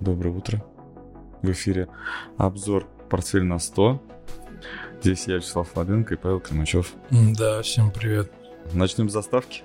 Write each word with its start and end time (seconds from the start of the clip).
Доброе 0.00 0.30
утро. 0.30 0.64
В 1.42 1.50
эфире 1.50 1.86
обзор 2.38 2.88
«Портфель 3.10 3.44
на 3.44 3.56
100». 3.56 4.00
Здесь 5.02 5.28
я, 5.28 5.36
Вячеслав 5.36 5.76
Ладенко 5.76 6.14
и 6.14 6.16
Павел 6.16 6.40
Климачев. 6.40 6.94
Да, 7.10 7.60
всем 7.60 7.90
привет. 7.90 8.32
Начнем 8.72 9.10
с 9.10 9.12
заставки. 9.12 9.62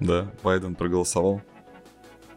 Да, 0.00 0.28
Байден 0.42 0.74
проголосовал. 0.74 1.40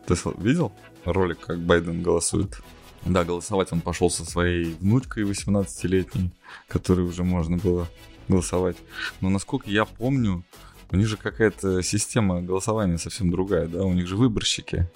Ты 0.05 0.13
видел 0.38 0.71
ролик, 1.05 1.39
как 1.39 1.58
Байден 1.58 2.04
голосует? 2.04 2.62
Да, 3.04 3.23
голосовать 3.23 3.72
он 3.72 3.81
пошел 3.81 4.12
со 4.12 4.23
своей 4.23 4.76
внучкой 4.76 5.23
18-летней, 5.23 6.31
которой 6.67 7.02
уже 7.02 7.23
можно 7.23 7.58
было 7.58 7.88
голосовать. 8.27 8.77
Но 9.22 9.30
насколько 9.30 9.72
я 9.72 9.85
помню, 9.85 10.44
у 10.91 10.98
них 10.98 11.08
же 11.08 11.17
какая-то 11.17 11.81
система 11.81 12.44
голосования 12.44 12.99
совсем 12.99 13.31
другая, 13.31 13.67
да? 13.67 13.84
У 13.84 13.94
них 13.94 14.05
же 14.05 14.16
выборщики. 14.16 14.88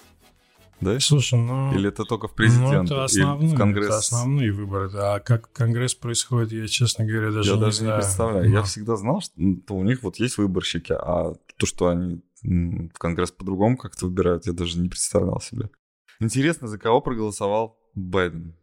Да? 0.82 0.98
Слушай, 1.00 1.38
ну... 1.38 1.72
Или 1.74 1.88
это 1.88 2.04
только 2.04 2.28
в 2.28 2.34
президент? 2.34 2.90
Ну, 2.90 2.96
это 2.96 3.04
основные, 3.04 3.54
в 3.54 3.56
Конгресс? 3.56 3.86
это 3.86 3.96
основные 3.98 4.52
выборы. 4.52 4.90
А 4.94 5.20
как 5.20 5.52
Конгресс 5.52 5.94
происходит, 5.94 6.52
я, 6.52 6.66
честно 6.66 7.04
говоря, 7.04 7.30
даже 7.30 7.50
я 7.50 7.56
не 7.56 7.60
даже 7.62 7.76
знаю. 7.76 7.94
не 7.96 8.00
представляю. 8.02 8.48
Но... 8.48 8.56
Я 8.56 8.62
всегда 8.64 8.96
знал, 8.96 9.20
что 9.20 9.74
у 9.74 9.84
них 9.84 10.02
вот 10.02 10.16
есть 10.16 10.38
выборщики, 10.38 10.92
а 10.92 11.34
то, 11.56 11.66
что 11.66 11.88
они 11.88 12.20
в 12.42 12.98
Конгресс 12.98 13.30
по-другому 13.30 13.76
как-то 13.76 14.06
выбирают, 14.06 14.46
я 14.46 14.52
даже 14.52 14.78
не 14.80 14.88
представлял 14.88 15.40
себе. 15.40 15.70
Интересно, 16.18 16.66
за 16.66 16.78
кого 16.78 17.00
проголосовал 17.00 17.78
Байден? 17.94 18.56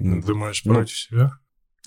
Думаешь, 0.00 0.64
Ну, 0.64 0.74
против 0.74 0.96
себя? 0.96 1.38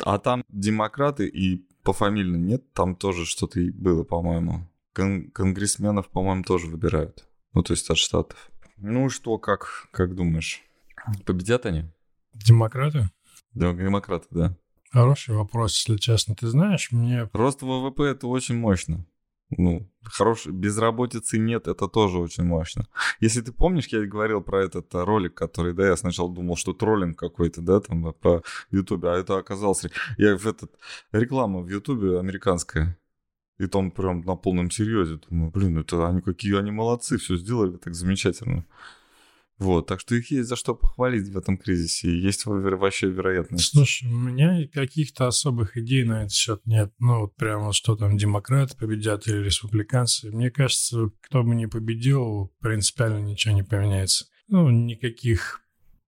А 0.04 0.20
там 0.20 0.44
демократы 0.50 1.28
и 1.28 1.66
пофамильно 1.84 2.36
нет, 2.36 2.72
там 2.74 2.96
тоже 2.96 3.26
что-то 3.26 3.60
было, 3.74 4.04
по-моему. 4.04 4.70
Кон- 4.94 5.32
конгрессменов, 5.32 6.10
по-моему, 6.10 6.44
тоже 6.44 6.68
выбирают. 6.68 7.28
Ну, 7.54 7.64
то 7.64 7.74
есть 7.74 7.90
от 7.90 7.98
штатов. 7.98 8.52
Ну 8.78 9.10
что, 9.10 9.38
как, 9.38 9.88
как 9.92 10.16
думаешь? 10.16 10.62
Победят 11.26 11.66
они? 11.66 11.86
Демократы? 12.34 13.10
Демократы, 13.54 14.28
да. 14.30 14.56
Хороший 14.92 15.36
вопрос, 15.36 15.76
если 15.76 15.98
честно. 15.98 16.36
Ты 16.36 16.48
знаешь, 16.48 16.92
мне... 16.92 17.30
Рост 17.34 17.62
ВВП 17.62 18.04
это 18.04 18.28
очень 18.28 18.56
мощно. 18.56 19.06
Ну, 19.50 19.90
хорош... 20.04 20.46
безработицы 20.46 21.38
нет, 21.40 21.68
это 21.68 21.88
тоже 21.88 22.20
очень 22.20 22.44
мощно. 22.44 22.88
Если 23.20 23.42
ты 23.42 23.52
помнишь, 23.52 23.88
я 23.88 24.06
говорил 24.06 24.42
про 24.42 24.64
этот 24.64 24.94
ролик, 24.94 25.34
который, 25.34 25.74
да, 25.74 25.88
я 25.88 25.98
сначала 25.98 26.34
думал, 26.34 26.56
что 26.56 26.74
троллинг 26.74 27.18
какой-то, 27.18 27.62
да, 27.62 27.80
там 27.80 28.14
по 28.14 28.44
Ютубе, 28.72 29.10
а 29.10 29.16
это 29.16 29.38
оказался... 29.38 29.90
Я 30.18 30.38
в 30.38 30.46
этот... 30.46 30.72
Реклама 31.12 31.62
в 31.62 31.70
Ютубе 31.70 32.20
американская. 32.20 32.98
И 33.60 33.68
там 33.68 33.92
прям 33.92 34.22
на 34.22 34.36
полном 34.36 34.70
серьезе. 34.70 35.20
Думаю, 35.30 35.52
блин, 35.52 35.78
это 35.80 36.08
они 36.08 36.22
какие 36.22 36.58
они 36.58 36.72
молодцы, 36.72 37.18
все 37.18 37.38
сделали 37.38 37.78
так 37.78 37.96
замечательно. 37.96 38.66
Вот, 39.58 39.88
так 39.88 40.00
что 40.00 40.14
их 40.14 40.30
есть 40.30 40.50
за 40.50 40.56
что 40.56 40.76
похвалить 40.76 41.30
в 41.30 41.38
этом 41.38 41.58
кризисе. 41.58 42.10
И 42.10 42.20
есть 42.20 42.46
во- 42.46 42.78
вообще 42.78 43.10
вероятность. 43.10 43.72
Слушай, 43.72 44.08
у 44.08 44.16
меня 44.16 44.68
каких-то 44.72 45.26
особых 45.26 45.78
идей 45.78 46.04
на 46.04 46.22
этот 46.22 46.34
счет 46.34 46.62
нет. 46.66 46.94
Ну, 47.00 47.22
вот 47.22 47.36
прямо 47.36 47.74
что 47.74 47.96
там, 47.96 48.18
демократы 48.18 48.78
победят 48.78 49.28
или 49.28 49.38
республиканцы. 49.38 50.30
Мне 50.30 50.52
кажется, 50.52 51.10
кто 51.22 51.44
бы 51.44 51.56
ни 51.56 51.66
победил, 51.66 52.54
принципиально 52.60 53.20
ничего 53.20 53.56
не 53.56 53.64
поменяется. 53.64 54.26
Ну, 54.48 54.70
никаких... 54.70 55.62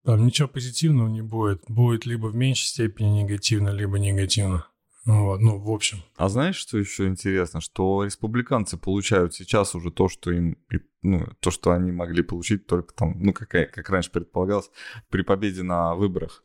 Там 0.05 0.25
ничего 0.25 0.49
позитивного 0.49 1.09
не 1.09 1.23
будет. 1.23 1.63
Будет 1.69 2.07
либо 2.07 2.27
в 2.27 2.35
меньшей 2.35 2.67
степени 2.67 3.23
негативно, 3.23 3.71
либо 3.71 3.99
негативно. 3.99 4.67
Ну, 5.09 5.25
вот, 5.25 5.41
ну, 5.41 5.59
в 5.59 5.71
общем. 5.71 6.03
А 6.17 6.29
знаешь, 6.29 6.57
что 6.57 6.77
еще 6.77 7.07
интересно? 7.07 7.63
Что 7.63 8.05
республиканцы 8.05 8.77
получают 8.77 9.33
сейчас 9.33 9.75
уже 9.75 9.91
то, 9.91 10.11
что 10.11 10.31
им, 10.31 10.59
ну, 11.01 11.27
то, 11.41 11.51
что 11.51 11.71
они 11.71 11.91
могли 11.91 12.23
получить 12.23 12.67
только 12.67 12.93
там, 12.93 13.19
ну, 13.19 13.33
как, 13.33 13.49
как 13.49 13.89
раньше 13.89 14.11
предполагалось, 14.11 14.71
при 15.09 15.23
победе 15.23 15.63
на 15.63 15.95
выборах. 15.95 16.45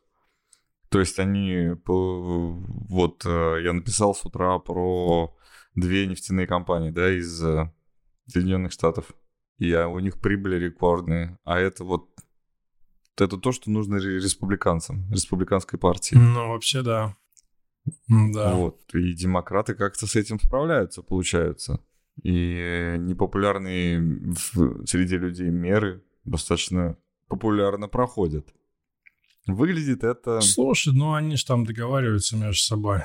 То 0.87 1.01
есть 1.01 1.19
они, 1.19 1.71
вот 1.85 3.25
э, 3.25 3.57
я 3.63 3.73
написал 3.73 4.15
с 4.15 4.23
утра 4.23 4.57
про 4.59 5.35
две 5.75 6.07
нефтяные 6.07 6.47
компании, 6.47 6.91
да, 6.91 7.11
из 7.11 7.43
э, 7.43 7.69
Соединенных 8.27 8.71
Штатов. 8.71 9.13
И 9.57 9.75
у 9.75 9.99
них 9.99 10.21
прибыли 10.21 10.55
рекордные. 10.55 11.37
А 11.43 11.59
это 11.59 11.83
вот 11.83 12.11
это 13.17 13.37
то, 13.37 13.51
что 13.51 13.69
нужно 13.69 13.99
ре- 13.99 14.19
республиканцам, 14.19 15.11
республиканской 15.11 15.77
партии. 15.77 16.15
Ну, 16.15 16.47
вообще, 16.47 16.81
да. 16.81 17.17
Да. 18.07 18.53
Вот. 18.53 18.79
И 18.93 19.13
демократы 19.13 19.75
как-то 19.75 20.07
с 20.07 20.15
этим 20.15 20.39
справляются, 20.39 21.01
получается. 21.01 21.79
И 22.21 22.95
непопулярные 22.99 24.33
среди 24.85 25.17
людей 25.17 25.49
меры 25.49 26.03
достаточно 26.23 26.97
популярно 27.27 27.87
проходят. 27.87 28.53
Выглядит 29.47 30.03
это... 30.03 30.39
Слушай, 30.39 30.93
ну 30.93 31.13
они 31.13 31.35
же 31.35 31.45
там 31.45 31.65
договариваются 31.65 32.37
между 32.37 32.61
собой, 32.61 32.99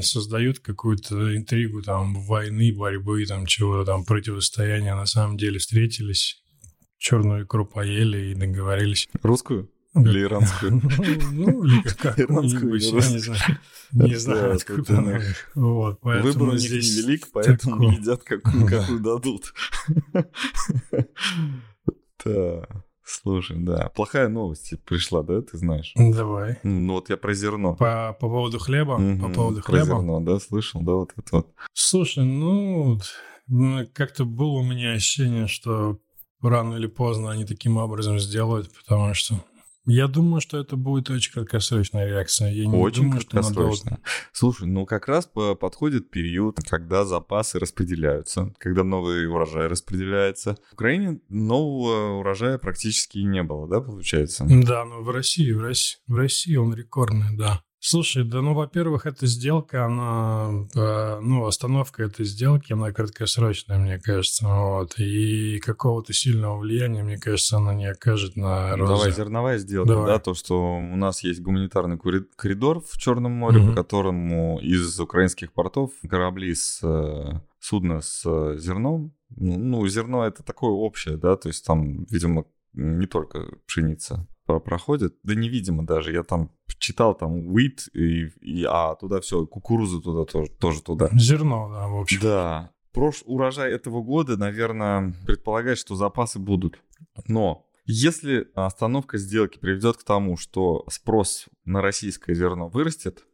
создают 0.00 0.60
какую-то 0.60 1.36
интригу 1.36 1.82
там 1.82 2.14
войны, 2.14 2.72
борьбы, 2.72 3.26
там 3.26 3.44
чего-то 3.44 3.84
там 3.84 4.04
противостояния. 4.06 4.94
На 4.94 5.04
самом 5.04 5.36
деле 5.36 5.58
встретились, 5.58 6.42
черную 6.96 7.44
икру 7.44 7.66
поели 7.66 8.30
и 8.30 8.34
договорились. 8.34 9.06
Русскую 9.22 9.70
или 10.04 10.22
иранскую? 10.22 10.80
Ну, 11.32 11.64
или 11.64 11.82
как-нибудь, 11.82 12.52
или 12.84 13.00
я 13.00 13.10
не 13.10 13.18
знаю. 13.18 13.40
Не 13.92 14.14
знаю, 14.16 14.48
да, 14.48 14.54
откуда 14.56 14.96
да. 15.02 15.20
Вот, 15.54 15.98
Выбор 16.02 16.48
у 16.48 16.52
них 16.52 16.70
невелик, 16.70 17.28
поэтому 17.32 17.90
едят 17.92 18.24
какую, 18.24 18.68
Да. 18.68 18.78
какую 18.80 18.98
дадут. 19.00 19.54
Да, 22.24 22.66
слушай, 23.04 23.56
да. 23.58 23.88
Плохая 23.94 24.28
новость 24.28 24.74
пришла, 24.84 25.22
да, 25.22 25.40
ты 25.42 25.56
знаешь? 25.58 25.92
Давай. 25.94 26.58
Ну 26.64 26.94
вот 26.94 27.10
я 27.10 27.16
про 27.16 27.32
зерно. 27.34 27.76
По, 27.76 28.16
по 28.20 28.28
поводу 28.28 28.58
хлеба, 28.58 28.96
по 29.20 29.28
поводу 29.28 29.62
про 29.62 29.72
хлеба. 29.72 29.86
зерно, 29.86 30.20
да, 30.20 30.40
слышал, 30.40 30.80
да, 30.82 30.92
вот 30.94 31.12
это 31.16 31.36
вот. 31.36 31.48
Слушай, 31.72 32.24
ну, 32.24 32.98
как-то 33.92 34.24
было 34.24 34.58
у 34.58 34.64
меня 34.64 34.92
ощущение, 34.92 35.46
что 35.46 36.00
рано 36.42 36.74
или 36.74 36.86
поздно 36.88 37.30
они 37.30 37.44
таким 37.44 37.76
образом 37.76 38.18
сделают, 38.18 38.72
потому 38.74 39.14
что 39.14 39.36
я 39.86 40.08
думаю, 40.08 40.40
что 40.40 40.58
это 40.58 40.76
будет 40.76 41.10
очень 41.10 41.32
краткосрочная 41.32 42.06
реакция. 42.06 42.50
Я 42.52 42.66
не 42.66 42.76
Очень 42.76 43.04
думаю, 43.04 43.20
что 43.20 43.36
надолго. 43.36 43.54
краткосрочно. 43.56 44.00
Слушай, 44.32 44.66
ну 44.68 44.86
как 44.86 45.08
раз 45.08 45.26
по- 45.26 45.54
подходит 45.54 46.10
период, 46.10 46.58
когда 46.68 47.04
запасы 47.04 47.58
распределяются, 47.58 48.52
когда 48.58 48.82
новый 48.84 49.26
урожай 49.28 49.66
распределяется. 49.68 50.56
В 50.70 50.74
Украине 50.74 51.20
нового 51.28 52.18
урожая 52.18 52.58
практически 52.58 53.18
не 53.18 53.42
было, 53.42 53.68
да, 53.68 53.80
получается? 53.80 54.44
Да, 54.48 54.84
ну 54.84 55.02
в 55.02 55.10
России, 55.10 55.52
в 55.52 55.60
России, 55.62 55.98
в 56.06 56.14
России 56.16 56.56
он 56.56 56.74
рекордный, 56.74 57.36
да. 57.36 57.62
Слушай, 57.78 58.24
да, 58.24 58.40
ну, 58.40 58.54
во-первых, 58.54 59.06
эта 59.06 59.26
сделка, 59.26 59.84
она, 59.84 60.66
э, 60.74 61.20
ну, 61.20 61.46
остановка 61.46 62.02
этой 62.04 62.24
сделки, 62.24 62.72
она 62.72 62.90
краткосрочная, 62.90 63.78
мне 63.78 63.98
кажется, 63.98 64.48
вот, 64.48 64.98
и 64.98 65.58
какого-то 65.60 66.12
сильного 66.12 66.58
влияния, 66.58 67.04
мне 67.04 67.18
кажется, 67.18 67.58
она 67.58 67.74
не 67.74 67.86
окажет 67.86 68.34
на 68.34 68.76
рост. 68.76 68.90
Давай 68.92 69.12
зерновая 69.12 69.58
сделка, 69.58 69.90
Давай. 69.90 70.06
да, 70.06 70.18
то, 70.18 70.34
что 70.34 70.78
у 70.78 70.96
нас 70.96 71.22
есть 71.22 71.40
гуманитарный 71.42 71.98
коридор 72.36 72.80
в 72.80 72.96
Черном 72.96 73.32
море, 73.32 73.58
Мгм. 73.60 73.68
по 73.70 73.82
которому 73.82 74.58
из 74.60 74.98
украинских 74.98 75.52
портов 75.52 75.92
корабли 76.08 76.54
с 76.54 76.80
э, 76.82 77.40
судна 77.60 78.00
с 78.00 78.22
э, 78.24 78.56
зерном, 78.58 79.12
ну, 79.36 79.58
ну, 79.58 79.86
зерно 79.88 80.26
это 80.26 80.42
такое 80.42 80.70
общее, 80.70 81.16
да, 81.18 81.36
то 81.36 81.48
есть 81.48 81.64
там, 81.64 82.04
видимо, 82.06 82.46
не 82.76 83.06
только 83.06 83.58
пшеница 83.66 84.28
про- 84.44 84.60
проходит, 84.60 85.16
да 85.24 85.34
невидимо 85.34 85.84
даже, 85.84 86.12
я 86.12 86.22
там 86.22 86.50
читал 86.78 87.14
там 87.16 87.50
wheat, 87.56 87.90
и, 87.92 88.28
и- 88.40 88.64
а 88.64 88.94
туда 88.94 89.20
все, 89.20 89.46
кукурузу 89.46 90.00
туда 90.00 90.24
тоже, 90.30 90.50
тоже 90.52 90.82
туда. 90.82 91.08
Зерно, 91.14 91.68
да, 91.72 91.88
в 91.88 91.96
общем. 92.00 92.20
Да. 92.22 92.72
Прош... 92.92 93.22
Урожай 93.26 93.72
этого 93.72 94.02
года, 94.02 94.36
наверное, 94.36 95.14
предполагает, 95.26 95.78
что 95.78 95.96
запасы 95.96 96.38
будут. 96.38 96.80
Но 97.26 97.66
если 97.84 98.48
остановка 98.54 99.18
сделки 99.18 99.58
приведет 99.58 99.96
к 99.98 100.04
тому, 100.04 100.36
что 100.36 100.84
спрос 100.90 101.46
на 101.64 101.82
российское 101.82 102.34
зерно 102.34 102.68
вырастет, 102.68 103.26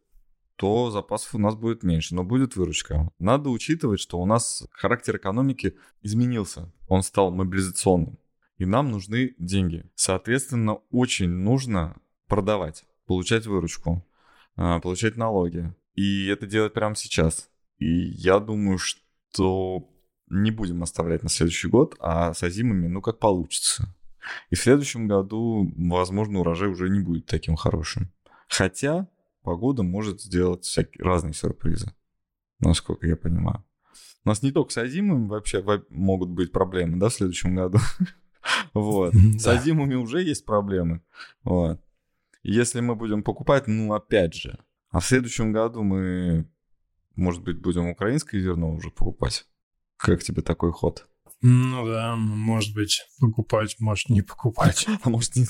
то 0.57 0.91
запасов 0.91 1.35
у 1.35 1.39
нас 1.39 1.55
будет 1.55 1.83
меньше, 1.83 2.13
но 2.13 2.23
будет 2.23 2.55
выручка. 2.55 3.09
Надо 3.19 3.49
учитывать, 3.49 3.99
что 3.99 4.19
у 4.19 4.25
нас 4.25 4.67
характер 4.71 5.15
экономики 5.17 5.75
изменился. 6.01 6.71
Он 6.87 7.01
стал 7.01 7.31
мобилизационным. 7.31 8.19
И 8.63 8.65
нам 8.65 8.91
нужны 8.91 9.35
деньги. 9.39 9.83
Соответственно, 9.93 10.75
очень 10.89 11.27
нужно 11.27 11.97
продавать, 12.27 12.85
получать 13.05 13.45
выручку, 13.45 14.07
а, 14.55 14.79
получать 14.79 15.17
налоги. 15.17 15.75
И 15.95 16.27
это 16.27 16.47
делать 16.47 16.71
прямо 16.71 16.95
сейчас. 16.95 17.49
И 17.77 17.85
я 17.87 18.39
думаю, 18.39 18.77
что 18.77 19.85
не 20.29 20.49
будем 20.49 20.81
оставлять 20.81 21.23
на 21.23 21.29
следующий 21.29 21.67
год, 21.67 21.97
а 21.99 22.33
с 22.33 22.41
озимыми, 22.41 22.87
ну, 22.87 23.01
как 23.01 23.19
получится. 23.19 23.93
И 24.49 24.55
в 24.55 24.61
следующем 24.61 25.09
году, 25.09 25.69
возможно, 25.75 26.39
урожай 26.39 26.69
уже 26.69 26.89
не 26.89 27.01
будет 27.01 27.25
таким 27.25 27.57
хорошим. 27.57 28.13
Хотя 28.47 29.09
погода 29.41 29.83
может 29.83 30.21
сделать 30.21 30.63
всякие 30.63 31.03
разные 31.03 31.33
сюрпризы, 31.33 31.93
насколько 32.59 33.07
я 33.07 33.17
понимаю. 33.17 33.65
У 34.23 34.29
нас 34.29 34.41
не 34.41 34.53
только 34.53 34.71
с 34.71 34.77
озимым 34.77 35.27
вообще 35.27 35.61
во- 35.61 35.83
могут 35.89 36.29
быть 36.29 36.53
проблемы, 36.53 36.97
да, 36.97 37.09
в 37.09 37.13
следующем 37.13 37.55
году. 37.55 37.79
Вот. 38.73 39.13
С 39.13 39.47
Азимами 39.47 39.95
уже 39.95 40.21
есть 40.21 40.45
проблемы. 40.45 41.01
Вот. 41.43 41.79
Если 42.43 42.81
мы 42.81 42.95
будем 42.95 43.23
покупать, 43.23 43.67
ну, 43.67 43.93
опять 43.93 44.33
же. 44.33 44.59
А 44.89 44.99
в 44.99 45.05
следующем 45.05 45.51
году 45.53 45.81
мы, 45.83 46.45
может 47.15 47.41
быть, 47.41 47.59
будем 47.59 47.87
украинское 47.87 48.41
зерно 48.41 48.73
уже 48.73 48.91
покупать. 48.91 49.45
Как 49.97 50.21
тебе 50.23 50.41
такой 50.41 50.71
ход? 50.71 51.07
Ну 51.45 51.85
да, 51.85 52.15
может 52.15 52.73
быть, 52.73 53.05
покупать, 53.19 53.75
может 53.79 54.09
не 54.09 54.21
покупать. 54.21 54.87
А 55.03 55.09
может 55.09 55.35
не, 55.35 55.45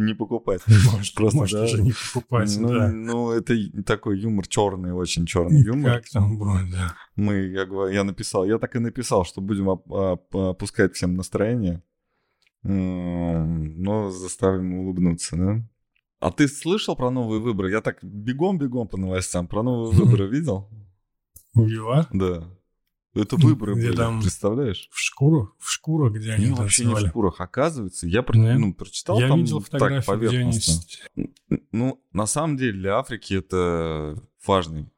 не 0.00 0.14
покупать. 0.14 0.62
Может, 0.92 1.14
просто 1.14 1.38
может 1.38 1.58
да? 1.58 1.64
уже 1.64 1.82
не 1.82 1.92
покупать, 1.92 2.56
ну, 2.58 2.68
да. 2.68 2.90
Ну, 2.90 3.30
это 3.32 3.54
такой 3.84 4.18
юмор 4.18 4.46
черный, 4.46 4.94
очень 4.94 5.26
черный 5.26 5.60
юмор. 5.60 5.96
Как 5.96 6.08
там 6.08 6.38
будет, 6.38 6.70
да. 6.70 6.94
Мы, 7.16 7.48
я, 7.48 7.66
я 7.92 8.04
написал, 8.04 8.46
я 8.46 8.58
так 8.58 8.76
и 8.76 8.78
написал, 8.78 9.26
что 9.26 9.42
будем 9.42 9.68
опускать 9.68 10.94
всем 10.94 11.14
настроение, 11.16 11.82
но 12.62 14.10
заставим 14.10 14.74
улыбнуться, 14.74 15.36
да? 15.36 15.68
А 16.20 16.30
ты 16.30 16.48
слышал 16.48 16.96
про 16.96 17.10
новые 17.10 17.40
выборы? 17.40 17.70
Я 17.70 17.80
так 17.80 18.02
бегом-бегом 18.02 18.88
по 18.88 18.96
новостям. 18.96 19.46
Про 19.48 19.62
новые 19.62 19.92
выборы 19.92 20.28
видел? 20.28 20.68
ЮА? 21.54 22.08
Да. 22.12 22.48
Это 23.14 23.36
выборы 23.36 23.74
где 23.74 23.88
были, 23.88 23.96
там 23.96 24.20
представляешь? 24.20 24.88
В 24.92 24.98
шкуру? 24.98 25.54
В 25.58 25.70
шкуру, 25.70 26.10
где 26.10 26.32
они 26.32 26.46
ну, 26.46 26.56
вообще 26.56 26.84
не 26.84 26.94
в 26.94 26.98
шкурах. 26.98 27.40
Оказывается, 27.40 28.06
я 28.06 28.22
про... 28.22 28.36
ну, 28.36 28.74
прочитал 28.74 29.18
я 29.18 29.28
там 29.28 29.40
видел 29.40 29.62
так 29.62 30.04
поверхностно. 30.04 30.82
Они... 31.16 31.30
Ну, 31.72 32.02
на 32.12 32.26
самом 32.26 32.58
деле 32.58 32.72
для 32.78 32.98
Африки 32.98 33.34
это 33.34 34.22
важный, 34.46 34.90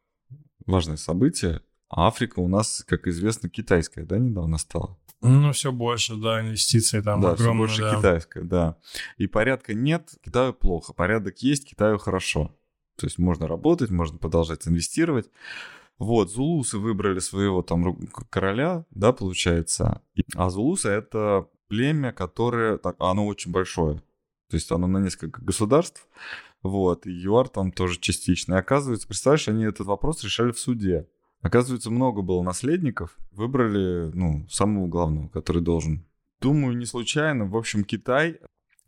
важное 0.66 0.96
событие. 0.96 1.62
А 1.88 2.08
Африка 2.08 2.40
у 2.40 2.48
нас, 2.48 2.84
как 2.86 3.06
известно, 3.06 3.48
китайская, 3.48 4.04
да, 4.04 4.18
недавно 4.18 4.58
стала? 4.58 4.98
Ну, 5.20 5.52
все 5.52 5.72
больше, 5.72 6.16
да, 6.16 6.40
инвестиций 6.40 7.02
там 7.02 7.20
да, 7.20 7.32
огромные. 7.32 7.68
все 7.68 7.80
больше 7.80 7.82
да. 7.82 7.96
китайская, 7.96 8.44
да. 8.44 8.76
И 9.16 9.26
порядка 9.26 9.74
нет, 9.74 10.10
Китаю 10.24 10.52
плохо. 10.52 10.92
Порядок 10.92 11.38
есть, 11.38 11.68
Китаю 11.68 11.98
хорошо. 11.98 12.54
То 12.96 13.06
есть 13.06 13.18
можно 13.18 13.46
работать, 13.46 13.90
можно 13.90 14.18
продолжать 14.18 14.66
инвестировать. 14.68 15.30
Вот, 15.98 16.30
зулусы 16.30 16.78
выбрали 16.78 17.18
своего 17.18 17.62
там 17.62 18.06
короля, 18.30 18.84
да, 18.90 19.12
получается. 19.12 20.02
А 20.34 20.50
зулусы— 20.50 20.88
это 20.90 21.48
племя, 21.66 22.12
которое... 22.12 22.78
Так, 22.78 22.96
оно 23.00 23.26
очень 23.26 23.50
большое. 23.50 23.96
То 24.48 24.54
есть 24.54 24.70
оно 24.70 24.86
на 24.86 24.98
несколько 24.98 25.42
государств. 25.42 26.06
Вот, 26.62 27.06
и 27.06 27.10
ЮАР 27.10 27.48
там 27.48 27.72
тоже 27.72 27.98
частично. 27.98 28.54
И 28.54 28.58
оказывается, 28.58 29.06
представляешь, 29.06 29.48
они 29.48 29.64
этот 29.64 29.86
вопрос 29.86 30.22
решали 30.22 30.52
в 30.52 30.58
суде. 30.58 31.08
Оказывается, 31.40 31.90
много 31.90 32.22
было 32.22 32.42
наследников. 32.42 33.16
Выбрали, 33.30 34.10
ну, 34.12 34.46
самого 34.48 34.86
главного, 34.86 35.28
который 35.28 35.62
должен. 35.62 36.04
Думаю, 36.40 36.76
не 36.76 36.86
случайно. 36.86 37.46
В 37.46 37.56
общем, 37.56 37.84
Китай 37.84 38.40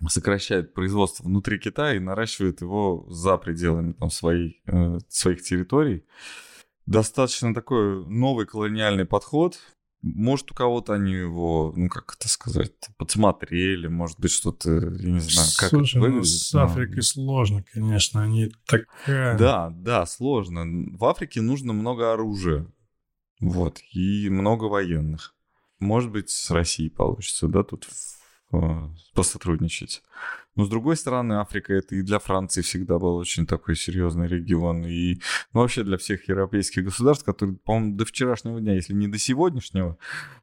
сокращает 0.09 0.75
производство 0.75 1.25
внутри 1.25 1.59
Китая 1.59 1.95
и 1.95 2.01
наращивает 2.01 2.61
его 2.61 3.07
за 3.09 3.37
пределами 3.37 3.93
там, 3.93 4.11
своей, 4.11 4.63
э, 4.67 4.99
своих 5.09 5.43
территорий 5.43 6.05
достаточно 6.91 7.55
такой 7.55 8.05
новый 8.07 8.47
колониальный 8.47 9.07
подход. 9.07 9.59
Может, 10.03 10.51
у 10.53 10.55
кого-то 10.55 10.95
они 10.95 11.13
его, 11.13 11.75
ну, 11.77 11.89
как 11.91 12.17
это 12.19 12.29
сказать, 12.29 12.73
подсмотрели, 12.97 13.87
может 13.87 14.19
быть, 14.19 14.31
что-то, 14.31 14.71
я 14.71 15.11
не 15.11 15.21
знаю, 15.21 15.49
как 15.59 15.69
Слушай, 15.69 15.99
это 15.99 15.99
ну, 15.99 16.15
выглядит. 16.15 16.39
с 16.39 16.55
Африкой 16.55 16.97
но... 16.97 17.03
сложно, 17.03 17.65
конечно, 17.71 18.23
они 18.23 18.51
такая... 18.67 19.37
Да, 19.37 19.71
да, 19.71 20.07
сложно. 20.07 20.65
В 20.97 21.05
Африке 21.05 21.43
нужно 21.43 21.75
много 21.75 22.15
оружия, 22.15 22.67
вот, 23.41 23.81
и 23.93 24.31
много 24.31 24.65
военных. 24.65 25.35
Может 25.81 26.11
быть, 26.11 26.31
с 26.31 26.51
Россией 26.51 26.89
получится, 26.89 27.47
да, 27.49 27.63
тут 27.63 27.89
посотрудничать. 29.15 30.03
Но 30.61 30.67
с 30.67 30.69
другой 30.69 30.99
стороны, 30.99 31.41
Африка 31.41 31.73
это 31.73 31.95
и 31.95 32.03
для 32.03 32.19
Франции 32.19 32.61
всегда 32.61 32.99
был 32.99 33.17
очень 33.17 33.47
такой 33.47 33.75
серьезный 33.75 34.29
регион. 34.29 34.85
И 34.85 35.15
ну, 35.55 35.61
вообще 35.61 35.85
для 35.85 35.97
всех 35.97 36.29
европейских 36.29 36.85
государств, 36.85 37.25
которые, 37.25 37.57
по-моему, 37.57 37.97
до 37.97 38.05
вчерашнего 38.05 38.61
дня, 38.61 38.75
если 38.75 38.93
не 38.93 39.09
до 39.09 39.17
сегодняшнего, 39.17 39.97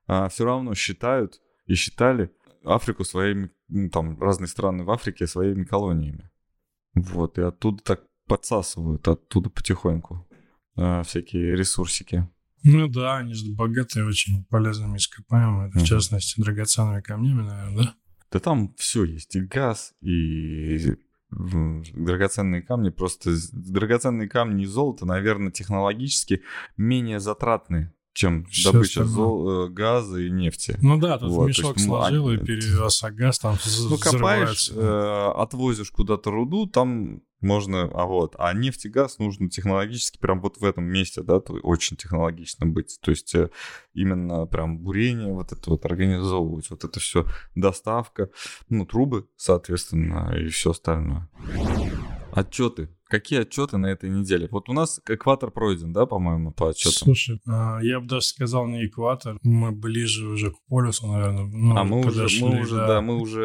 а, 0.07 0.27
все 0.29 0.45
равно 0.45 0.73
считают 0.73 1.39
и 1.67 1.75
считали 1.75 2.31
Африку 2.63 3.03
своими, 3.03 3.51
ну, 3.67 3.91
там, 3.91 4.19
разные 4.19 4.47
страны 4.47 4.85
в 4.85 4.89
Африке 4.89 5.27
своими 5.27 5.65
колониями. 5.65 6.31
Вот, 6.95 7.37
и 7.37 7.43
оттуда 7.43 7.83
так 7.83 8.01
подсасывают, 8.25 9.07
оттуда 9.07 9.51
потихоньку 9.51 10.27
а, 10.77 11.03
всякие 11.03 11.55
ресурсики. 11.55 12.27
Ну 12.63 12.87
да, 12.87 13.17
они 13.17 13.35
же 13.35 13.53
богатые 13.53 14.03
очень 14.03 14.45
полезными 14.45 14.97
ископаемыми, 14.97 15.69
в 15.77 15.83
частности, 15.83 16.41
драгоценными 16.41 17.01
камнями, 17.01 17.43
наверное, 17.43 17.83
да? 17.83 17.95
Да 18.31 18.39
там 18.39 18.73
все 18.77 19.03
есть, 19.03 19.35
и 19.35 19.41
газ, 19.41 19.93
и 20.01 20.95
драгоценные 21.29 22.61
камни. 22.61 22.89
Просто 22.89 23.31
драгоценные 23.51 24.29
камни 24.29 24.63
и 24.63 24.67
золото, 24.67 25.05
наверное, 25.05 25.51
технологически 25.51 26.41
менее 26.77 27.19
затратные 27.19 27.93
чем 28.17 28.45
Все 28.45 28.71
добыча 28.71 29.05
зол, 29.05 29.65
э, 29.65 29.69
газа 29.69 30.19
и 30.19 30.31
нефти. 30.31 30.75
Ну 30.81 30.97
да, 30.97 31.19
тут 31.19 31.31
вот, 31.31 31.47
мешок 31.49 31.75
есть, 31.75 31.87
сложил 31.87 32.31
и 32.31 32.37
перевез, 32.37 33.03
а 33.03 33.11
газ 33.11 33.37
там 33.37 33.57
Ну, 33.89 33.97
копаешь, 33.97 34.71
э, 34.73 35.31
отвозишь 35.35 35.91
куда-то 35.91 36.31
руду, 36.31 36.65
там 36.65 37.21
можно, 37.41 37.83
а 37.83 38.05
вот, 38.05 38.35
а 38.39 38.51
нефть 38.53 38.85
и 38.85 38.89
газ 38.89 39.19
нужно 39.19 39.51
технологически 39.51 40.17
прям 40.17 40.41
вот 40.41 40.57
в 40.57 40.65
этом 40.65 40.85
месте, 40.85 41.21
да, 41.21 41.35
очень 41.37 41.95
технологично 41.95 42.65
быть, 42.65 42.97
то 43.01 43.11
есть 43.11 43.35
э, 43.35 43.51
именно 43.93 44.47
прям 44.47 44.79
бурение 44.79 45.31
вот 45.31 45.51
это 45.51 45.69
вот 45.69 45.85
организовывать, 45.85 46.71
вот 46.71 46.83
это 46.83 46.99
все 46.99 47.27
доставка, 47.53 48.31
ну, 48.69 48.87
трубы, 48.87 49.27
соответственно, 49.35 50.35
и 50.35 50.47
все 50.47 50.71
остальное. 50.71 51.29
Отчеты. 52.37 52.89
Какие 53.05 53.39
отчеты 53.39 53.77
на 53.77 53.87
этой 53.87 54.11
неделе? 54.11 54.47
Вот 54.51 54.69
у 54.69 54.73
нас 54.73 55.01
экватор 55.07 55.49
пройден, 55.49 55.91
да, 55.91 56.05
по-моему, 56.05 56.51
по 56.51 56.69
отчетам? 56.69 56.93
Слушай, 56.93 57.41
а, 57.47 57.79
я 57.81 57.99
бы 57.99 58.05
даже 58.05 58.27
сказал 58.27 58.67
не 58.67 58.85
экватор, 58.85 59.39
мы 59.41 59.71
ближе 59.71 60.27
уже 60.27 60.51
к 60.51 60.55
полюсу, 60.67 61.07
наверное. 61.07 61.45
Ну, 61.45 61.75
а 61.75 61.83
мы 61.83 62.05
уже, 62.05 62.27
мы 62.41 62.61
уже, 62.61 62.75
да. 62.75 62.87
да, 62.87 63.01
мы 63.01 63.19
уже 63.19 63.41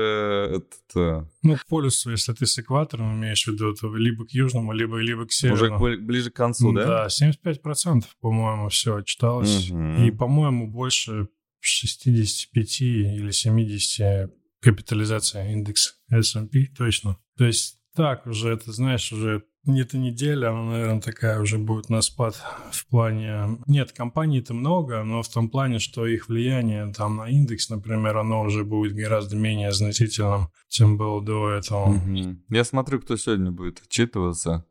этот... 0.56 0.96
Э, 0.96 1.24
ну, 1.42 1.56
к 1.56 1.64
полюсу, 1.66 2.10
если 2.10 2.34
ты 2.34 2.44
с 2.44 2.58
экватором 2.58 3.14
имеешь 3.14 3.44
в 3.44 3.48
виду, 3.48 3.72
то 3.74 3.94
либо 3.96 4.26
к 4.26 4.30
южному, 4.32 4.72
либо, 4.72 4.98
либо 4.98 5.24
к 5.24 5.32
северному. 5.32 5.82
Уже 5.82 5.96
ближе 5.96 6.30
к 6.30 6.34
концу, 6.34 6.70
да? 6.72 6.84
Да, 6.84 7.06
75%, 7.06 8.02
по-моему, 8.20 8.68
все 8.68 8.96
отчиталось. 8.96 9.70
Угу. 9.70 10.04
И, 10.04 10.10
по-моему, 10.10 10.70
больше 10.70 11.28
65 11.60 12.80
или 12.82 13.30
70 13.30 14.30
капитализация 14.60 15.50
индекса 15.50 15.92
S&P, 16.10 16.66
точно. 16.76 17.16
То 17.38 17.46
есть 17.46 17.78
так 17.94 18.26
уже, 18.26 18.52
это 18.52 18.72
знаешь, 18.72 19.12
уже 19.12 19.44
не 19.64 19.82
эта 19.82 19.96
неделя, 19.96 20.50
она, 20.50 20.72
наверное, 20.72 21.00
такая 21.00 21.40
уже 21.40 21.58
будет 21.58 21.88
на 21.88 22.02
спад 22.02 22.34
в 22.72 22.86
плане... 22.88 23.58
Нет, 23.66 23.92
компаний-то 23.92 24.54
много, 24.54 25.04
но 25.04 25.22
в 25.22 25.28
том 25.28 25.48
плане, 25.48 25.78
что 25.78 26.06
их 26.06 26.28
влияние 26.28 26.92
там 26.92 27.16
на 27.16 27.28
индекс, 27.28 27.70
например, 27.70 28.16
оно 28.16 28.42
уже 28.42 28.64
будет 28.64 28.94
гораздо 28.94 29.36
менее 29.36 29.72
значительным, 29.72 30.48
чем 30.68 30.96
было 30.96 31.22
до 31.22 31.50
этого. 31.50 31.90
Угу. 31.90 32.38
Я 32.48 32.64
смотрю, 32.64 33.00
кто 33.00 33.16
сегодня 33.16 33.52
будет 33.52 33.82
отчитываться. 33.82 34.66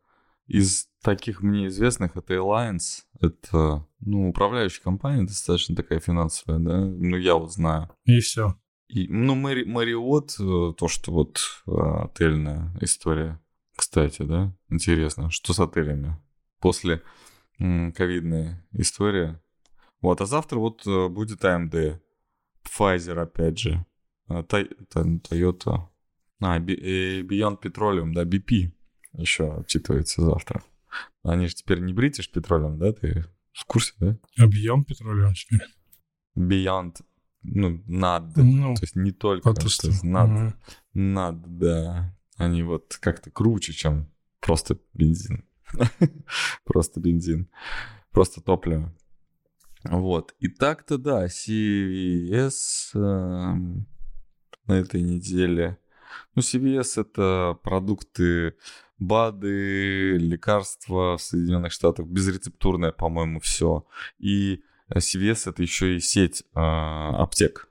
Из 0.48 0.88
таких 1.02 1.42
мне 1.42 1.68
известных 1.68 2.18
это 2.18 2.34
Alliance, 2.34 3.04
это, 3.22 3.88
ну, 4.02 4.30
управляющая 4.30 4.84
компания, 4.84 5.24
достаточно 5.24 5.76
такая 5.76 6.02
финансовая, 6.02 6.60
да, 6.60 6.82
ну, 6.82 7.16
я 7.16 7.36
вот 7.36 7.54
знаю. 7.54 7.90
И 8.04 8.20
все. 8.20 8.56
И, 8.92 9.08
ну, 9.08 9.36
Мэри, 9.36 9.64
Мэриот, 9.64 10.36
э, 10.40 10.74
то, 10.78 10.88
что 10.90 11.12
вот 11.14 11.40
э, 11.66 11.72
отельная 11.72 12.76
история, 12.82 13.40
кстати, 13.76 14.24
да, 14.24 14.54
интересно, 14.70 15.32
что 15.32 15.54
с 15.54 15.60
отелями 15.60 16.18
после 16.60 17.02
ковидная 17.58 18.68
история. 18.74 19.42
Вот, 20.02 20.20
а 20.20 20.26
завтра 20.26 20.60
вот 20.60 20.86
э, 20.86 21.08
будет 21.08 21.46
AMD, 21.46 22.02
Pfizer 22.66 23.22
опять 23.22 23.60
же, 23.60 23.86
Toyota, 24.28 25.88
а, 26.42 26.60
Beyond 26.60 27.62
Petroleum, 27.62 28.12
да, 28.14 28.24
BP 28.26 28.72
еще 29.14 29.54
отчитывается 29.56 30.22
завтра. 30.22 30.64
Они 31.24 31.48
же 31.48 31.56
теперь 31.56 31.80
не 31.80 31.94
British 31.94 32.30
Petroleum, 32.34 32.78
да, 32.78 32.92
ты 32.92 33.26
в 33.54 33.66
курсе, 33.66 33.94
да? 34.00 34.18
Объем 34.38 34.84
петролеум 34.84 35.34
теперь. 35.34 35.62
Beyond 36.38 37.02
ну, 37.44 37.82
над, 37.88 38.36
ну, 38.38 38.76
то 38.76 38.82
есть 38.82 38.96
не 38.96 39.12
только, 39.12 39.54
то 39.54 39.66
есть 39.66 40.04
над, 40.04 40.30
угу. 40.30 40.54
над, 40.94 41.58
да, 41.58 42.16
они 42.38 42.64
вот 42.64 42.98
как-то 43.00 43.32
круче, 43.32 43.74
чем 43.74 44.12
просто 44.40 44.78
бензин, 44.94 45.46
просто 46.66 47.00
бензин, 47.00 47.50
просто 48.12 48.42
топливо. 48.42 48.96
Вот, 49.84 50.36
и 50.40 50.48
так-то 50.48 50.98
да, 50.98 51.26
CVS 51.26 52.92
э, 52.94 53.00
на 53.00 54.74
этой 54.74 55.02
неделе, 55.02 55.80
ну, 56.36 56.42
CVS 56.42 57.02
это 57.02 57.58
продукты 57.64 58.56
БАДы, 59.00 60.18
лекарства 60.18 61.18
в 61.18 61.22
Соединенных 61.22 61.72
Штатах, 61.72 62.06
безрецептурное, 62.06 62.92
по-моему, 62.92 63.40
все. 63.40 63.86
И 64.20 64.64
CVS 65.00 65.50
это 65.50 65.62
еще 65.62 65.96
и 65.96 66.00
сеть 66.00 66.44
э, 66.56 66.60
аптек. 66.60 67.68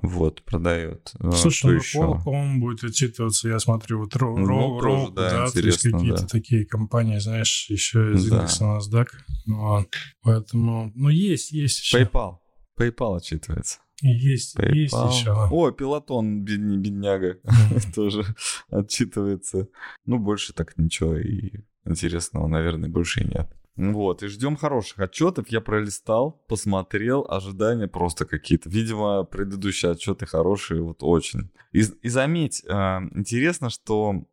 Вот, 0.00 0.42
продает. 0.44 1.12
А, 1.18 1.32
Слушай, 1.32 1.56
что 1.58 1.68
ну, 1.68 1.74
еще? 1.74 1.98
Пол, 2.00 2.18
по-моему, 2.24 2.60
будет 2.60 2.82
отчитываться, 2.82 3.48
я 3.48 3.58
смотрю, 3.58 3.98
вот 3.98 4.16
Ро, 4.16 4.38
Ну, 4.38 4.78
Ро- 4.78 4.80
тоже, 4.80 5.12
да, 5.12 5.30
да, 5.30 5.50
то 5.50 5.58
есть 5.60 5.82
какие-то 5.82 6.22
да. 6.22 6.26
такие 6.28 6.64
компании, 6.64 7.18
знаешь, 7.18 7.66
еще 7.68 8.14
из 8.14 8.26
Да. 8.26 8.36
индекса 8.38 8.64
NASDAQ. 8.64 9.06
Вот. 9.48 9.94
Поэтому, 10.22 10.90
ну, 10.94 11.10
есть, 11.10 11.52
есть 11.52 11.80
еще. 11.82 12.04
PayPal. 12.04 12.36
PayPal 12.80 13.18
отчитывается. 13.18 13.80
Есть, 14.00 14.56
есть 14.58 14.94
PayPal. 14.94 15.10
еще. 15.12 15.32
О, 15.32 15.70
пилотон, 15.72 16.42
бедня- 16.42 16.78
бедняга, 16.78 17.36
тоже 17.94 18.24
отчитывается. 18.70 19.68
Ну, 20.06 20.18
больше 20.18 20.54
так 20.54 20.76
ничего 20.78 21.18
и 21.18 21.64
интересного, 21.84 22.46
наверное, 22.48 22.88
больше 22.88 23.20
и 23.22 23.24
нет. 23.28 23.50
Вот, 23.76 24.22
и 24.22 24.26
ждем 24.28 24.56
хороших 24.56 24.98
отчетов. 25.00 25.48
Я 25.48 25.60
пролистал, 25.62 26.42
посмотрел, 26.46 27.24
ожидания 27.28 27.88
просто 27.88 28.26
какие-то. 28.26 28.68
Видимо, 28.68 29.24
предыдущие 29.24 29.92
отчеты 29.92 30.26
хорошие, 30.26 30.82
вот 30.82 30.98
очень. 31.00 31.50
И, 31.72 31.80
и 32.02 32.08
заметь, 32.10 32.62
э, 32.68 32.72
интересно, 33.14 33.70
что 33.70 34.24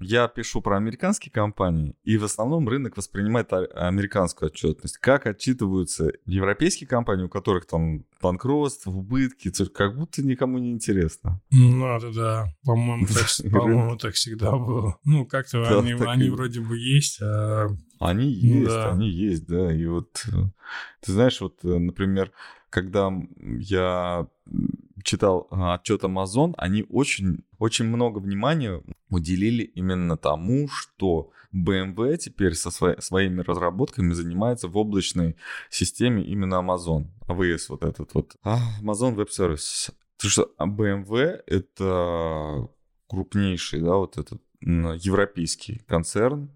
я 0.00 0.28
пишу 0.28 0.62
про 0.62 0.76
американские 0.76 1.32
компании, 1.32 1.96
и 2.04 2.16
в 2.18 2.24
основном 2.24 2.68
рынок 2.68 2.96
воспринимает 2.96 3.52
а- 3.52 3.64
американскую 3.88 4.48
отчетность. 4.50 4.98
Как 4.98 5.26
отчитываются 5.26 6.12
европейские 6.24 6.86
компании, 6.86 7.24
у 7.24 7.28
которых 7.28 7.66
там 7.66 8.04
банкротство, 8.22 8.90
убытки, 8.92 9.50
как 9.74 9.96
будто 9.96 10.22
никому 10.22 10.58
не 10.58 10.70
интересно. 10.70 11.40
Ну, 11.50 11.86
это 11.96 12.12
да. 12.12 12.54
По-моему, 12.64 13.06
так, 13.06 13.26
по-моему, 13.52 13.96
так 13.96 14.14
всегда 14.14 14.52
было. 14.52 14.98
Ну, 15.04 15.26
как-то 15.26 15.64
Да, 15.64 15.78
они, 15.80 15.94
так 15.94 16.06
и- 16.06 16.10
они 16.10 16.30
вроде 16.30 16.60
бы 16.60 16.78
есть, 16.78 17.20
а 17.20 17.68
Они 18.00 18.26
есть, 18.30 18.66
Да. 18.70 18.92
они 18.92 19.08
есть, 19.08 19.46
да. 19.46 19.72
И 19.74 19.86
вот, 19.86 20.24
э, 20.28 20.30
ты 21.00 21.12
знаешь, 21.12 21.40
вот, 21.40 21.64
э, 21.64 21.78
например, 21.78 22.32
когда 22.70 23.12
я 23.58 24.26
читал 25.04 25.46
а, 25.50 25.74
отчет 25.74 26.02
Amazon, 26.04 26.54
они 26.58 26.84
очень, 26.88 27.44
очень 27.58 27.86
много 27.86 28.18
внимания 28.18 28.82
уделили 29.10 29.62
именно 29.62 30.16
тому, 30.16 30.68
что 30.68 31.30
BMW 31.54 32.16
теперь 32.18 32.54
со 32.54 32.70
свои- 32.70 33.00
своими 33.00 33.40
разработками 33.40 34.12
занимается 34.12 34.68
в 34.68 34.76
облачной 34.76 35.36
системе 35.70 36.22
именно 36.24 36.56
Amazon. 36.56 37.06
AWS 37.26 37.66
вот 37.70 37.84
этот 37.84 38.12
вот. 38.14 38.36
А, 38.42 38.58
Amazon 38.82 39.14
Web 39.16 39.28
Services. 39.30 39.90
Потому 40.18 40.30
что 40.30 40.50
а, 40.58 40.66
BMW— 40.66 41.40
это 41.46 42.68
крупнейший, 43.08 43.80
да, 43.80 43.94
вот 43.96 44.18
этот 44.18 44.42
европейский 44.60 45.80
концерн, 45.86 46.50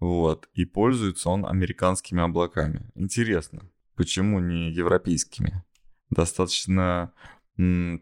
вот, 0.00 0.48
и 0.54 0.64
пользуется 0.64 1.30
он 1.30 1.46
американскими 1.46 2.22
облаками. 2.22 2.90
Интересно, 2.94 3.62
почему 3.94 4.40
не 4.40 4.70
европейскими? 4.70 5.64
Достаточно 6.10 7.12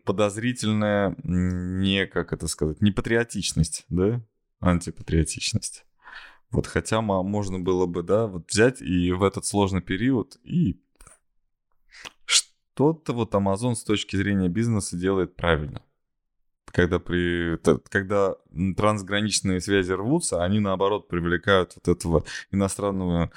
подозрительная, 0.04 1.16
не, 1.22 2.06
как 2.06 2.32
это 2.32 2.48
сказать, 2.48 2.80
не 2.80 2.90
патриотичность, 2.90 3.84
да? 3.88 4.20
Антипатриотичность. 4.60 5.86
Вот, 6.50 6.66
хотя 6.66 7.00
можно 7.00 7.58
было 7.58 7.86
бы, 7.86 8.02
да, 8.02 8.26
вот 8.26 8.50
взять 8.50 8.82
и 8.82 9.12
в 9.12 9.22
этот 9.22 9.44
сложный 9.44 9.82
период 9.82 10.38
и 10.44 10.80
что-то 12.24 13.12
вот 13.12 13.34
Amazon 13.34 13.74
с 13.74 13.84
точки 13.84 14.16
зрения 14.16 14.48
бизнеса 14.48 14.96
делает 14.96 15.36
правильно. 15.36 15.82
Когда, 16.74 16.98
при, 16.98 17.56
когда 17.88 18.34
трансграничные 18.76 19.60
связи 19.60 19.92
рвутся, 19.92 20.42
они 20.42 20.58
наоборот 20.58 21.06
привлекают 21.06 21.76
вот 21.76 21.86
этого 21.86 22.24
иностранного 22.50 23.30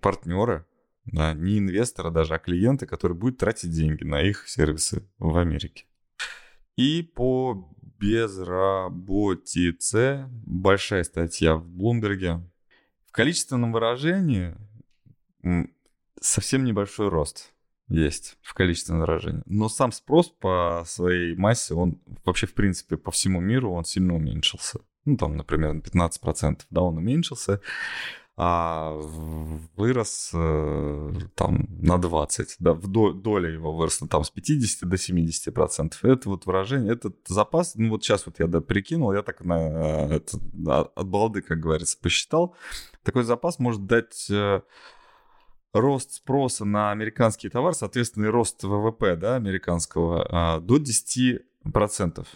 партнера, 0.00 0.66
да, 1.04 1.32
не 1.32 1.60
инвестора 1.60 2.10
даже, 2.10 2.34
а 2.34 2.40
клиента, 2.40 2.88
который 2.88 3.16
будет 3.16 3.38
тратить 3.38 3.70
деньги 3.70 4.02
на 4.02 4.20
их 4.20 4.48
сервисы 4.48 5.08
в 5.18 5.36
Америке. 5.38 5.84
И 6.74 7.02
по 7.02 7.72
безработице 8.00 8.98
большая 10.44 11.04
статья 11.04 11.54
в 11.54 11.68
Блумберге. 11.68 12.40
В 13.06 13.12
количественном 13.12 13.70
выражении 13.70 14.56
совсем 16.20 16.64
небольшой 16.64 17.10
рост 17.10 17.52
есть 17.88 18.38
в 18.42 18.54
количественном 18.54 19.00
выражении. 19.00 19.42
Но 19.46 19.68
сам 19.68 19.92
спрос 19.92 20.28
по 20.28 20.82
своей 20.86 21.34
массе, 21.36 21.74
он 21.74 22.00
вообще, 22.24 22.46
в 22.46 22.54
принципе, 22.54 22.96
по 22.96 23.10
всему 23.10 23.40
миру, 23.40 23.72
он 23.72 23.84
сильно 23.84 24.14
уменьшился. 24.14 24.80
Ну, 25.04 25.16
там, 25.16 25.36
например, 25.36 25.74
на 25.74 25.80
15%, 25.80 26.60
да, 26.70 26.82
он 26.82 26.98
уменьшился, 26.98 27.60
а 28.34 28.92
вырос 29.76 30.30
э, 30.32 31.12
там 31.34 31.66
на 31.68 31.98
20, 31.98 32.56
да, 32.60 32.72
доля 32.74 33.50
его 33.50 33.76
выросла 33.76 34.08
там 34.08 34.24
с 34.24 34.30
50 34.30 34.88
до 34.88 34.96
70%. 34.96 35.92
Это 36.02 36.28
вот 36.28 36.46
выражение, 36.46 36.94
этот 36.94 37.16
запас, 37.26 37.74
ну 37.74 37.90
вот 37.90 38.02
сейчас 38.02 38.24
вот 38.24 38.38
я 38.38 38.46
да, 38.46 38.62
прикинул, 38.62 39.12
я 39.12 39.22
так 39.22 39.44
на, 39.44 40.08
э, 40.08 40.16
это, 40.16 40.38
от 40.94 41.06
балды, 41.06 41.42
как 41.42 41.60
говорится, 41.60 41.98
посчитал, 42.00 42.56
такой 43.02 43.24
запас 43.24 43.58
может 43.58 43.84
дать 43.84 44.30
э, 44.30 44.62
рост 45.72 46.12
спроса 46.12 46.64
на 46.64 46.90
американский 46.90 47.48
товар, 47.48 47.74
соответственно, 47.74 48.26
и 48.26 48.28
рост 48.28 48.62
ВВП, 48.62 49.16
да, 49.16 49.36
американского, 49.36 50.26
а, 50.30 50.60
до 50.60 50.76
10%. 50.78 52.26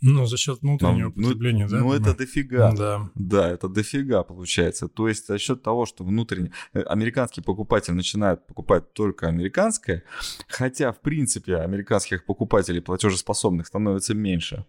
ну, 0.00 0.26
за 0.26 0.36
счет 0.36 0.62
внутреннего 0.62 1.12
Ну, 1.14 1.22
потребления, 1.22 1.66
да? 1.68 1.78
Ну, 1.78 1.92
это 1.92 2.14
дофига. 2.14 2.72
Да. 2.72 3.10
Да, 3.14 3.50
это 3.50 3.68
дофига 3.68 4.22
получается. 4.22 4.88
То 4.88 5.08
есть 5.08 5.26
за 5.26 5.38
счет 5.38 5.62
того, 5.62 5.84
что 5.86 6.04
внутренний 6.04 6.52
э, 6.72 6.80
американский 6.82 7.40
покупатель 7.40 7.94
начинает 7.94 8.46
покупать 8.46 8.92
только 8.92 9.26
американское, 9.28 10.04
хотя 10.48 10.92
в 10.92 11.00
принципе 11.00 11.56
американских 11.56 12.24
покупателей 12.24 12.82
платежеспособных 12.82 13.66
становится 13.66 14.14
меньше. 14.14 14.64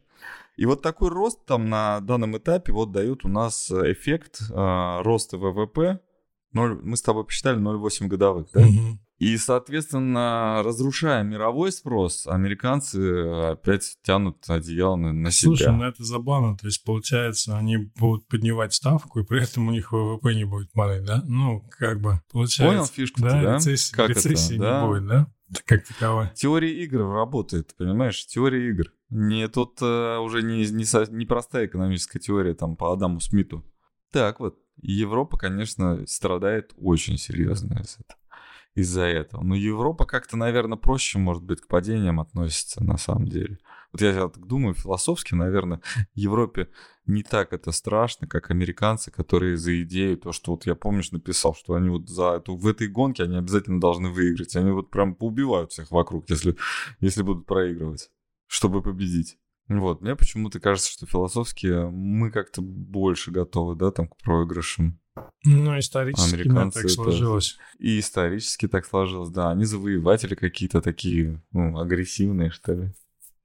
И 0.58 0.66
вот 0.66 0.82
такой 0.82 1.10
рост 1.10 1.46
там 1.46 1.70
на 1.70 2.00
данном 2.00 2.38
этапе 2.38 2.72
вот 2.72 2.92
дает 2.92 3.26
у 3.26 3.28
нас 3.28 3.70
э, 3.72 3.92
эффект 3.92 4.40
э, 4.50 5.02
роста 5.04 5.38
ВВП. 5.38 6.00
Ноль- 6.56 6.80
мы 6.82 6.96
с 6.96 7.02
тобой 7.02 7.26
посчитали 7.26 7.60
0,8 7.60 8.08
годовых, 8.08 8.48
да? 8.54 8.62
Мгм. 8.62 9.00
И, 9.18 9.38
соответственно, 9.38 10.62
разрушая 10.64 11.24
мировой 11.24 11.72
спрос, 11.72 12.28
американцы 12.28 13.52
опять 13.52 13.98
тянут 14.04 14.44
одеяло 14.48 14.96
на, 14.96 15.14
на 15.14 15.32
себя. 15.32 15.56
Слушай, 15.56 15.74
ну 15.74 15.84
это 15.84 16.04
забавно. 16.04 16.58
То 16.58 16.68
есть, 16.68 16.84
получается, 16.84 17.58
они 17.58 17.78
будут 17.98 18.28
поднимать 18.28 18.74
ставку, 18.74 19.20
и 19.20 19.26
при 19.26 19.44
этом 19.44 19.68
у 19.68 19.72
них 19.72 19.92
ВВП 19.92 20.34
не 20.34 20.46
будет 20.46 20.72
падать, 20.72 21.06
да? 21.06 21.24
Ну, 21.28 21.62
как 21.78 22.02
бы, 22.02 22.22
получается... 22.32 22.74
Понял 22.74 22.86
фишку-то, 22.86 23.30
да? 23.30 23.42
да? 23.42 23.56
Рецессии, 23.56 23.94
Как 23.94 24.10
это, 24.10 24.20
рецессии 24.20 24.58
да? 24.58 24.82
не 24.82 24.88
будет, 24.88 25.08
да? 25.08 25.28
Как 25.66 25.86
таковой. 25.86 26.30
Теория 26.36 26.84
игр 26.84 27.02
работает, 27.02 27.76
понимаешь? 27.78 28.26
Теория 28.26 28.70
игр. 28.70 28.92
Не 29.10 29.48
тут 29.48 29.78
э, 29.82 30.18
уже 30.18 30.42
не, 30.42 30.66
не, 30.72 31.12
не 31.16 31.26
простая 31.26 31.68
экономическая 31.68 32.20
теория 32.20 32.54
там 32.54 32.76
по 32.76 32.92
Адаму 32.92 33.20
Смиту. 33.20 33.64
Так 34.12 34.40
вот, 34.40 34.58
Европа, 34.82 35.38
конечно, 35.38 36.06
страдает 36.08 36.74
очень 36.78 37.18
серьезно 37.18 37.80
из 37.80 37.98
этого- 38.00 38.20
из-за 38.76 39.04
этого. 39.04 39.42
Но 39.44 39.56
Европа 39.56 40.06
как-то, 40.06 40.38
наверное, 40.38 40.78
проще, 40.78 41.18
может 41.18 41.44
быть, 41.44 41.62
к 41.62 41.68
падениям 41.68 42.20
относится 42.20 42.84
на 42.84 42.98
самом 42.98 43.28
деле. 43.28 43.58
Вот 43.92 44.02
я 44.02 44.14
так 44.14 44.46
думаю, 44.46 44.74
философски, 44.74 45.36
наверное, 45.36 45.80
Европе 46.14 46.68
не 47.06 47.24
так 47.24 47.54
это 47.54 47.72
страшно, 47.72 48.28
как 48.28 48.52
американцы, 48.52 49.12
которые 49.12 49.58
за 49.58 49.82
идею, 49.84 50.18
то, 50.18 50.34
что 50.34 50.52
вот 50.52 50.66
я, 50.66 50.76
помнишь, 50.76 51.12
написал, 51.12 51.56
что 51.56 51.76
они 51.76 51.90
вот 51.90 52.10
за 52.10 52.36
эту, 52.38 52.58
в 52.58 52.68
этой 52.68 52.90
гонке 52.90 53.24
они 53.24 53.38
обязательно 53.38 53.80
должны 53.80 54.10
выиграть. 54.10 54.56
Они 54.56 54.72
вот 54.72 54.90
прям 54.90 55.16
поубивают 55.16 55.72
всех 55.72 55.92
вокруг, 55.92 56.30
если, 56.30 56.58
если 57.00 57.22
будут 57.22 57.46
проигрывать, 57.46 58.10
чтобы 58.48 58.82
победить. 58.82 59.38
Вот, 59.68 60.02
мне 60.02 60.16
почему-то 60.16 60.60
кажется, 60.60 60.92
что 60.92 61.06
философски 61.08 61.90
мы 61.90 62.30
как-то 62.32 62.62
больше 62.62 63.32
готовы, 63.32 63.76
да, 63.76 63.92
там, 63.92 64.08
к 64.08 64.18
проигрышам. 64.18 65.00
Ну, 65.44 65.78
исторически 65.80 66.36
Американцы 66.36 66.80
так 66.82 66.86
это- 66.86 66.94
сложилось. 66.94 67.58
И 67.80 68.00
исторически 68.00 68.68
так 68.68 68.86
сложилось, 68.86 69.30
да. 69.30 69.52
Они 69.52 69.66
завоеватели 69.66 70.36
какие-то 70.36 70.82
такие, 70.82 71.42
ну, 71.52 71.80
агрессивные, 71.80 72.52
что 72.52 72.74
ли. 72.74 72.94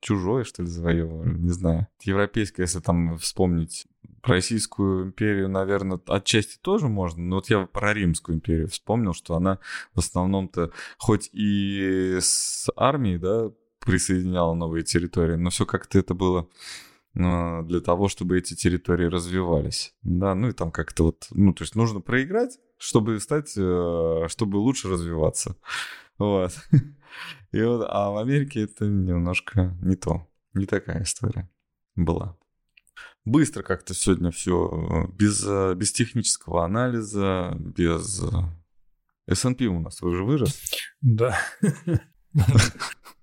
Чужое, 0.01 0.45
что 0.45 0.63
ли, 0.63 0.69
завоевывали, 0.69 1.35
не 1.37 1.51
знаю. 1.51 1.87
Европейское, 2.03 2.65
если 2.65 2.81
там 2.81 3.19
вспомнить 3.19 3.87
Российскую 4.23 5.05
империю, 5.07 5.49
наверное, 5.49 6.01
отчасти 6.07 6.59
тоже 6.61 6.89
можно, 6.89 7.23
но 7.23 7.37
вот 7.37 7.49
я 7.49 7.67
про 7.67 7.95
Римскую 7.95 8.37
империю 8.37 8.69
вспомнил, 8.69 9.15
что 9.15 9.35
она 9.35 9.59
в 9.95 9.99
основном-то 10.01 10.73
хоть 10.99 11.31
и 11.33 12.19
с 12.21 12.69
армией, 12.77 13.19
да, 13.19 13.51
присоединяла 13.81 14.55
новые 14.55 14.85
территории, 14.85 15.37
но 15.37 15.51
все 15.51 15.67
как-то 15.67 15.99
это 15.99 16.15
было 16.15 16.49
э, 17.15 17.63
для 17.65 17.81
того, 17.81 18.09
чтобы 18.09 18.39
эти 18.39 18.55
территории 18.55 19.07
развивались. 19.07 19.95
Да, 20.03 20.35
ну 20.35 20.49
и 20.49 20.53
там 20.53 20.71
как-то 20.71 21.05
вот, 21.05 21.27
ну, 21.31 21.53
то 21.53 21.65
есть 21.65 21.75
нужно 21.75 22.01
проиграть, 22.01 22.59
чтобы 22.79 23.19
стать, 23.21 23.53
э, 23.57 24.27
чтобы 24.29 24.57
лучше 24.57 24.89
развиваться. 24.89 25.57
Вот. 26.19 26.53
И 27.53 27.63
вот, 27.63 27.85
а 27.89 28.11
в 28.11 28.19
Америке 28.19 28.63
это 28.63 28.85
немножко 28.87 29.77
не 29.83 29.97
то, 29.97 30.29
не 30.55 30.67
такая 30.67 31.03
история 31.03 31.51
была. 31.97 32.37
Быстро 33.25 33.63
как-то 33.63 33.95
сегодня 33.95 34.31
все, 34.31 35.09
без, 35.13 35.45
э, 35.47 35.75
без 35.75 35.93
технического 35.93 36.65
анализа, 36.65 37.57
без... 37.59 38.23
э, 38.23 38.27
S&P 39.27 39.67
у 39.67 39.81
нас 39.81 40.03
уже 40.03 40.25
вырос. 40.25 40.61
Да. 41.01 41.39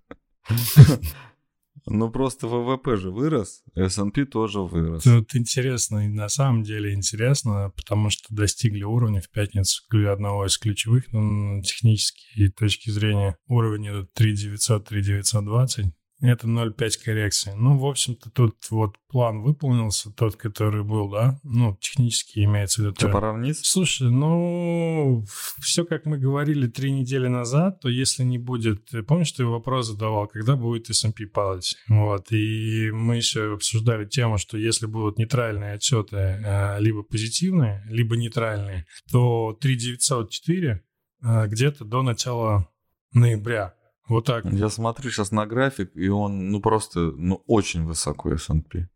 Ну, 1.90 2.12
просто 2.12 2.48
ВВП 2.48 2.98
же 2.98 3.12
вырос, 3.12 3.64
S&P 3.76 4.26
тоже 4.26 4.60
вырос. 4.60 5.04
Тут 5.04 5.34
интересно, 5.36 6.06
и 6.06 6.10
на 6.10 6.28
самом 6.28 6.64
деле 6.64 6.94
интересно, 6.94 7.72
потому 7.78 8.10
что 8.10 8.26
достигли 8.30 8.84
уровня 8.84 9.22
в 9.22 9.30
пятницу 9.30 9.84
одного 10.12 10.46
из 10.48 10.58
ключевых 10.58 11.06
ну, 11.14 11.62
технические 11.62 12.52
точки 12.52 12.90
зрения 12.90 13.38
уровня 13.48 14.06
3900-3920. 14.20 15.92
Это 16.20 16.48
0,5 16.48 17.04
коррекции. 17.04 17.54
Ну, 17.56 17.78
в 17.78 17.86
общем-то, 17.86 18.32
тут 18.32 18.56
вот 18.72 18.96
план 19.08 19.44
выполнился, 19.44 20.12
тот, 20.12 20.36
который 20.36 20.84
был, 20.84 21.10
да? 21.12 21.40
Ну, 21.44 21.78
технически 21.80 22.40
имеется 22.40 22.82
в 22.82 22.86
виду. 22.86 22.96
Что, 22.98 23.10
пора 23.10 23.34
вниз? 23.34 23.60
Слушай, 23.62 24.10
ну, 24.10 25.24
все, 25.60 25.86
как 25.86 26.06
мы 26.06 26.18
говорили 26.18 26.66
три 26.66 26.92
недели 26.92 27.28
назад, 27.28 27.82
то 27.82 27.90
если 27.90 28.24
не 28.24 28.40
будет... 28.40 28.90
Помнишь, 29.08 29.32
ты 29.32 29.46
вопрос 29.46 29.88
задавал, 29.88 30.28
когда 30.28 30.56
будет 30.56 30.90
S&P 30.90 31.28
падать? 31.28 31.76
Вот, 31.88 32.32
и 32.32 32.90
мы 32.92 33.18
еще 33.18 33.54
обсуждали 33.54 34.06
тему, 34.06 34.40
что 34.40 34.58
если 34.58 34.88
будут 34.88 35.20
нейтральные 35.20 35.74
отчеты, 35.74 36.16
э, 36.16 36.80
либо 36.80 37.04
позитивные, 37.04 37.84
либо 37.90 38.18
нейтральные, 38.18 38.88
то 39.12 39.56
3904 39.62 40.82
э, 41.22 41.48
где-то 41.48 41.86
до 41.86 42.02
начала 42.02 42.68
ноября 43.14 43.76
вот 44.08 44.26
так. 44.26 44.46
Я 44.46 44.70
смотрю 44.70 45.12
сейчас 45.12 45.32
на 45.32 45.46
график, 45.46 45.92
и 45.96 46.08
он, 46.10 46.50
ну, 46.50 46.62
просто, 46.62 47.00
ну, 47.00 47.44
очень 47.48 47.86
высоко 47.86 48.32
S&P. 48.34 48.90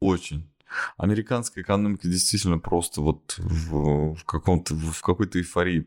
Очень. 0.00 0.50
Американская 0.96 1.62
экономика 1.62 2.08
действительно 2.08 2.58
просто 2.58 3.00
вот 3.00 3.36
в, 3.38 4.14
в 4.14 4.24
каком-то, 4.24 4.74
в 4.74 5.00
какой-то 5.00 5.38
эйфории. 5.38 5.86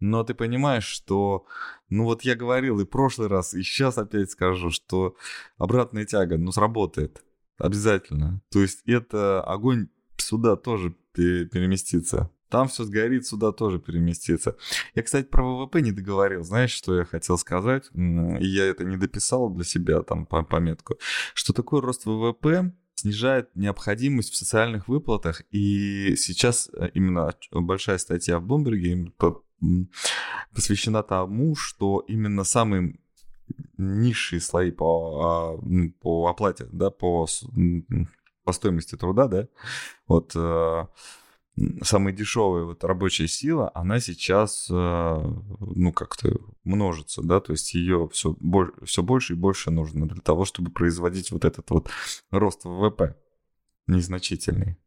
Но 0.00 0.22
ты 0.24 0.34
понимаешь, 0.34 0.84
что, 0.84 1.46
ну 1.88 2.04
вот 2.04 2.22
я 2.22 2.36
говорил 2.36 2.80
и 2.80 2.84
в 2.84 2.88
прошлый 2.88 3.28
раз, 3.28 3.54
и 3.54 3.62
сейчас 3.62 3.98
опять 3.98 4.30
скажу, 4.30 4.70
что 4.70 5.16
обратная 5.58 6.04
тяга, 6.04 6.38
ну, 6.38 6.52
сработает. 6.52 7.22
Обязательно. 7.58 8.40
То 8.50 8.60
есть 8.60 8.82
это 8.86 9.42
огонь 9.42 9.88
сюда 10.16 10.56
тоже 10.56 10.94
переместится. 11.12 12.30
Там 12.52 12.68
все 12.68 12.84
сгорит, 12.84 13.26
сюда 13.26 13.50
тоже 13.50 13.78
переместится. 13.78 14.58
Я, 14.94 15.02
кстати, 15.02 15.24
про 15.26 15.42
ВВП 15.42 15.80
не 15.80 15.90
договорил. 15.90 16.44
Знаешь, 16.44 16.72
что 16.72 16.98
я 16.98 17.06
хотел 17.06 17.38
сказать? 17.38 17.90
И 17.94 18.44
я 18.44 18.66
это 18.66 18.84
не 18.84 18.98
дописал 18.98 19.48
для 19.48 19.64
себя, 19.64 20.02
там, 20.02 20.26
по 20.26 20.42
пометку. 20.42 20.98
Что 21.32 21.54
такое 21.54 21.80
рост 21.80 22.04
ВВП? 22.04 22.74
снижает 22.94 23.48
необходимость 23.56 24.32
в 24.32 24.36
социальных 24.36 24.86
выплатах. 24.86 25.42
И 25.50 26.14
сейчас 26.16 26.70
э, 26.72 26.90
именно 26.94 27.34
большая 27.50 27.98
статья 27.98 28.38
в 28.38 28.44
Блумберге 28.44 29.12
посвящена 30.54 31.02
тому, 31.02 31.56
что 31.56 32.04
именно 32.06 32.44
самые 32.44 33.00
низшие 33.76 34.40
слои 34.40 34.70
по, 34.70 35.56
а, 35.56 35.90
по 36.00 36.28
оплате, 36.28 36.68
да, 36.70 36.90
по, 36.90 37.26
по 38.44 38.52
стоимости 38.52 38.94
труда, 38.94 39.26
да, 39.26 39.48
вот 40.06 40.32
э, 40.36 40.86
самая 41.82 42.12
дешевая 42.14 42.64
вот 42.64 42.82
рабочая 42.84 43.28
сила, 43.28 43.70
она 43.74 44.00
сейчас, 44.00 44.68
э, 44.70 44.74
ну, 44.74 45.92
как-то 45.92 46.38
множится, 46.64 47.22
да, 47.22 47.40
то 47.40 47.52
есть 47.52 47.74
ее 47.74 48.08
все, 48.12 48.36
все 48.84 49.02
больше 49.02 49.34
и 49.34 49.36
больше 49.36 49.70
нужно 49.70 50.08
для 50.08 50.20
того, 50.20 50.44
чтобы 50.44 50.70
производить 50.70 51.30
вот 51.30 51.44
этот 51.44 51.70
вот 51.70 51.90
рост 52.30 52.64
ВВП 52.64 53.16
незначительный. 53.86 54.78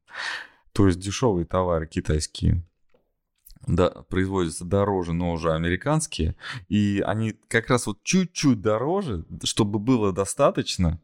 То 0.73 0.87
есть 0.87 0.99
дешевые 0.99 1.45
товары 1.45 1.87
китайские, 1.87 2.65
да, 3.67 3.89
производятся 3.89 4.65
дороже, 4.65 5.13
но 5.13 5.31
уже 5.31 5.53
американские, 5.53 6.35
и 6.67 7.01
они 7.05 7.33
как 7.47 7.69
раз 7.69 7.87
вот 7.87 8.03
чуть-чуть 8.03 8.61
дороже, 8.61 9.25
чтобы 9.43 9.79
было 9.79 10.11
достаточно 10.11 10.99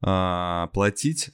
а, 0.00 0.68
платить 0.68 1.30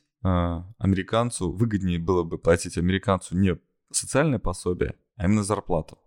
американцу, 0.78 1.52
выгоднее 1.52 1.98
было 1.98 2.22
бы 2.22 2.38
платить 2.38 2.78
американцу 2.78 3.36
не 3.36 3.58
социальное 3.90 4.38
пособие, 4.38 4.94
а 5.16 5.26
именно 5.26 5.42
зарплату. 5.42 5.98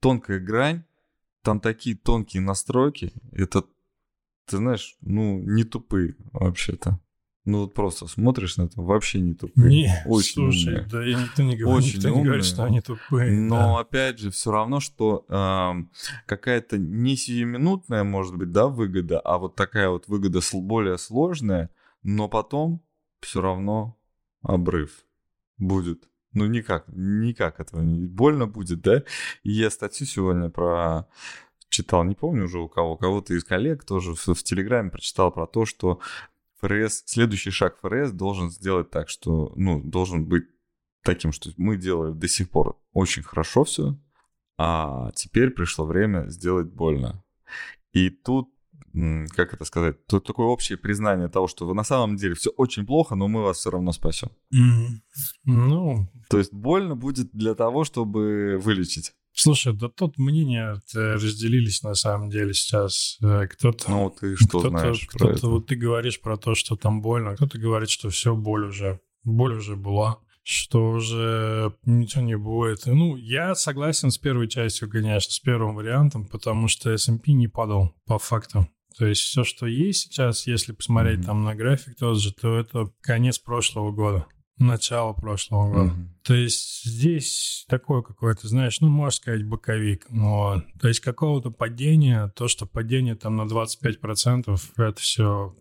Тонкая 0.00 0.40
грань, 0.40 0.84
там 1.42 1.60
такие 1.60 1.96
тонкие 1.96 2.42
настройки, 2.42 3.12
это, 3.32 3.64
ты 4.46 4.56
знаешь, 4.56 4.96
ну, 5.00 5.38
не 5.40 5.64
тупые 5.64 6.16
вообще-то. 6.32 7.00
Ну 7.44 7.62
вот 7.62 7.74
просто 7.74 8.06
смотришь 8.06 8.56
на 8.56 8.62
это, 8.62 8.80
вообще 8.80 9.18
не 9.18 9.34
тупые. 9.34 9.68
Не, 9.68 10.02
очень 10.06 10.34
слушай, 10.34 10.74
умные. 10.74 10.86
да 10.88 11.04
я 11.04 11.20
никто 11.20 11.42
не 11.42 11.56
говорит, 11.56 11.84
очень 11.84 11.96
никто 11.96 12.08
умные, 12.10 12.20
не 12.20 12.24
говорит, 12.26 12.44
что 12.44 12.64
они 12.64 12.80
тупые. 12.80 13.32
Но 13.32 13.56
да. 13.56 13.80
опять 13.80 14.20
же, 14.20 14.30
все 14.30 14.52
равно, 14.52 14.78
что 14.78 15.26
э, 15.28 15.72
какая-то 16.26 16.78
не 16.78 17.16
сиюминутная, 17.16 18.04
может 18.04 18.36
быть, 18.36 18.52
да, 18.52 18.68
выгода, 18.68 19.18
а 19.18 19.38
вот 19.38 19.56
такая 19.56 19.88
вот 19.88 20.06
выгода 20.06 20.38
более 20.52 20.98
сложная, 20.98 21.70
но 22.04 22.28
потом 22.28 22.80
все 23.22 23.40
равно 23.40 23.98
обрыв 24.42 25.04
будет. 25.58 26.08
Ну, 26.32 26.46
никак, 26.46 26.84
никак 26.88 27.60
этого 27.60 27.82
не 27.82 28.06
больно 28.06 28.46
будет, 28.46 28.80
да? 28.80 29.02
И 29.42 29.52
я 29.52 29.70
статью 29.70 30.06
сегодня 30.06 30.48
про 30.48 31.06
читал, 31.68 32.04
не 32.04 32.14
помню 32.14 32.44
уже 32.44 32.58
у 32.58 32.68
кого, 32.68 32.96
кого-то 32.96 33.34
из 33.34 33.44
коллег 33.44 33.84
тоже 33.84 34.14
в, 34.14 34.26
в 34.26 34.42
Телеграме 34.42 34.90
прочитал 34.90 35.32
про 35.32 35.46
то, 35.46 35.64
что 35.64 36.00
ФРС, 36.60 37.02
следующий 37.06 37.50
шаг 37.50 37.78
ФРС 37.80 38.12
должен 38.12 38.50
сделать 38.50 38.90
так, 38.90 39.08
что, 39.08 39.52
ну, 39.56 39.82
должен 39.82 40.26
быть 40.26 40.44
таким, 41.02 41.32
что 41.32 41.50
мы 41.56 41.76
делали 41.76 42.12
до 42.12 42.28
сих 42.28 42.50
пор 42.50 42.78
очень 42.92 43.22
хорошо 43.22 43.64
все, 43.64 43.98
а 44.58 45.10
теперь 45.12 45.50
пришло 45.50 45.84
время 45.84 46.28
сделать 46.28 46.68
больно. 46.68 47.24
И 47.92 48.10
тут 48.10 48.50
как 49.28 49.54
это 49.54 49.64
сказать, 49.64 50.06
тут 50.06 50.26
такое 50.26 50.46
общее 50.46 50.78
признание 50.78 51.28
того, 51.28 51.48
что 51.48 51.72
на 51.74 51.84
самом 51.84 52.16
деле 52.16 52.34
все 52.34 52.50
очень 52.50 52.86
плохо, 52.86 53.14
но 53.14 53.28
мы 53.28 53.42
вас 53.42 53.58
все 53.58 53.70
равно 53.70 53.92
спасем. 53.92 54.28
Mm-hmm. 54.54 55.00
Ну, 55.44 56.08
то 56.28 56.38
есть 56.38 56.52
больно 56.52 56.96
будет 56.96 57.30
для 57.32 57.54
того, 57.54 57.84
чтобы 57.84 58.58
вылечить. 58.62 59.12
Слушай, 59.34 59.72
да 59.74 59.88
тут 59.88 60.18
мнения 60.18 60.78
разделились 60.94 61.82
на 61.82 61.94
самом 61.94 62.28
деле 62.28 62.52
сейчас. 62.52 63.16
Э, 63.22 63.46
кто-то... 63.46 63.90
Ну, 63.90 64.10
ты 64.10 64.36
что 64.36 64.46
кто-то, 64.46 64.68
знаешь 64.68 65.06
кто-то, 65.06 65.24
про 65.24 65.34
это? 65.34 65.46
Вот 65.48 65.66
ты 65.66 65.74
говоришь 65.74 66.20
про 66.20 66.36
то, 66.36 66.54
что 66.54 66.76
там 66.76 67.00
больно, 67.00 67.34
кто-то 67.34 67.58
говорит, 67.58 67.88
что 67.88 68.10
все, 68.10 68.36
боль 68.36 68.66
уже, 68.66 69.00
боль 69.24 69.56
уже 69.56 69.74
была 69.74 70.18
что 70.44 70.90
уже 70.90 71.74
ничего 71.84 72.22
не 72.22 72.36
будет. 72.36 72.86
Ну, 72.86 73.16
я 73.16 73.54
согласен 73.54 74.10
с 74.10 74.18
первой 74.18 74.48
частью, 74.48 74.90
конечно, 74.90 75.32
с 75.32 75.38
первым 75.38 75.76
вариантом, 75.76 76.26
потому 76.26 76.68
что 76.68 76.90
S&P 76.90 77.32
не 77.32 77.48
падал 77.48 77.94
по 78.06 78.18
факту. 78.18 78.68
То 78.96 79.06
есть 79.06 79.22
все, 79.22 79.44
что 79.44 79.66
есть 79.66 80.02
сейчас, 80.02 80.46
если 80.46 80.72
посмотреть 80.72 81.20
mm-hmm. 81.20 81.26
там 81.26 81.44
на 81.44 81.54
график 81.54 81.96
тот 81.96 82.20
же, 82.20 82.32
то 82.32 82.58
это 82.58 82.90
конец 83.00 83.38
прошлого 83.38 83.92
года, 83.92 84.26
начало 84.58 85.12
прошлого 85.12 85.72
года. 85.72 85.94
Mm-hmm. 85.94 86.08
То 86.24 86.34
есть 86.34 86.84
здесь 86.84 87.64
такое 87.68 88.02
какое-то, 88.02 88.48
знаешь, 88.48 88.80
ну, 88.80 88.88
можно 88.88 89.10
сказать, 89.10 89.46
боковик. 89.46 90.06
Вот. 90.08 90.64
То 90.80 90.88
есть 90.88 91.00
какого-то 91.00 91.50
падения, 91.50 92.32
то, 92.36 92.48
что 92.48 92.66
падение 92.66 93.14
там 93.14 93.36
на 93.36 93.42
25%, 93.42 94.60
это 94.76 95.00
все 95.00 95.54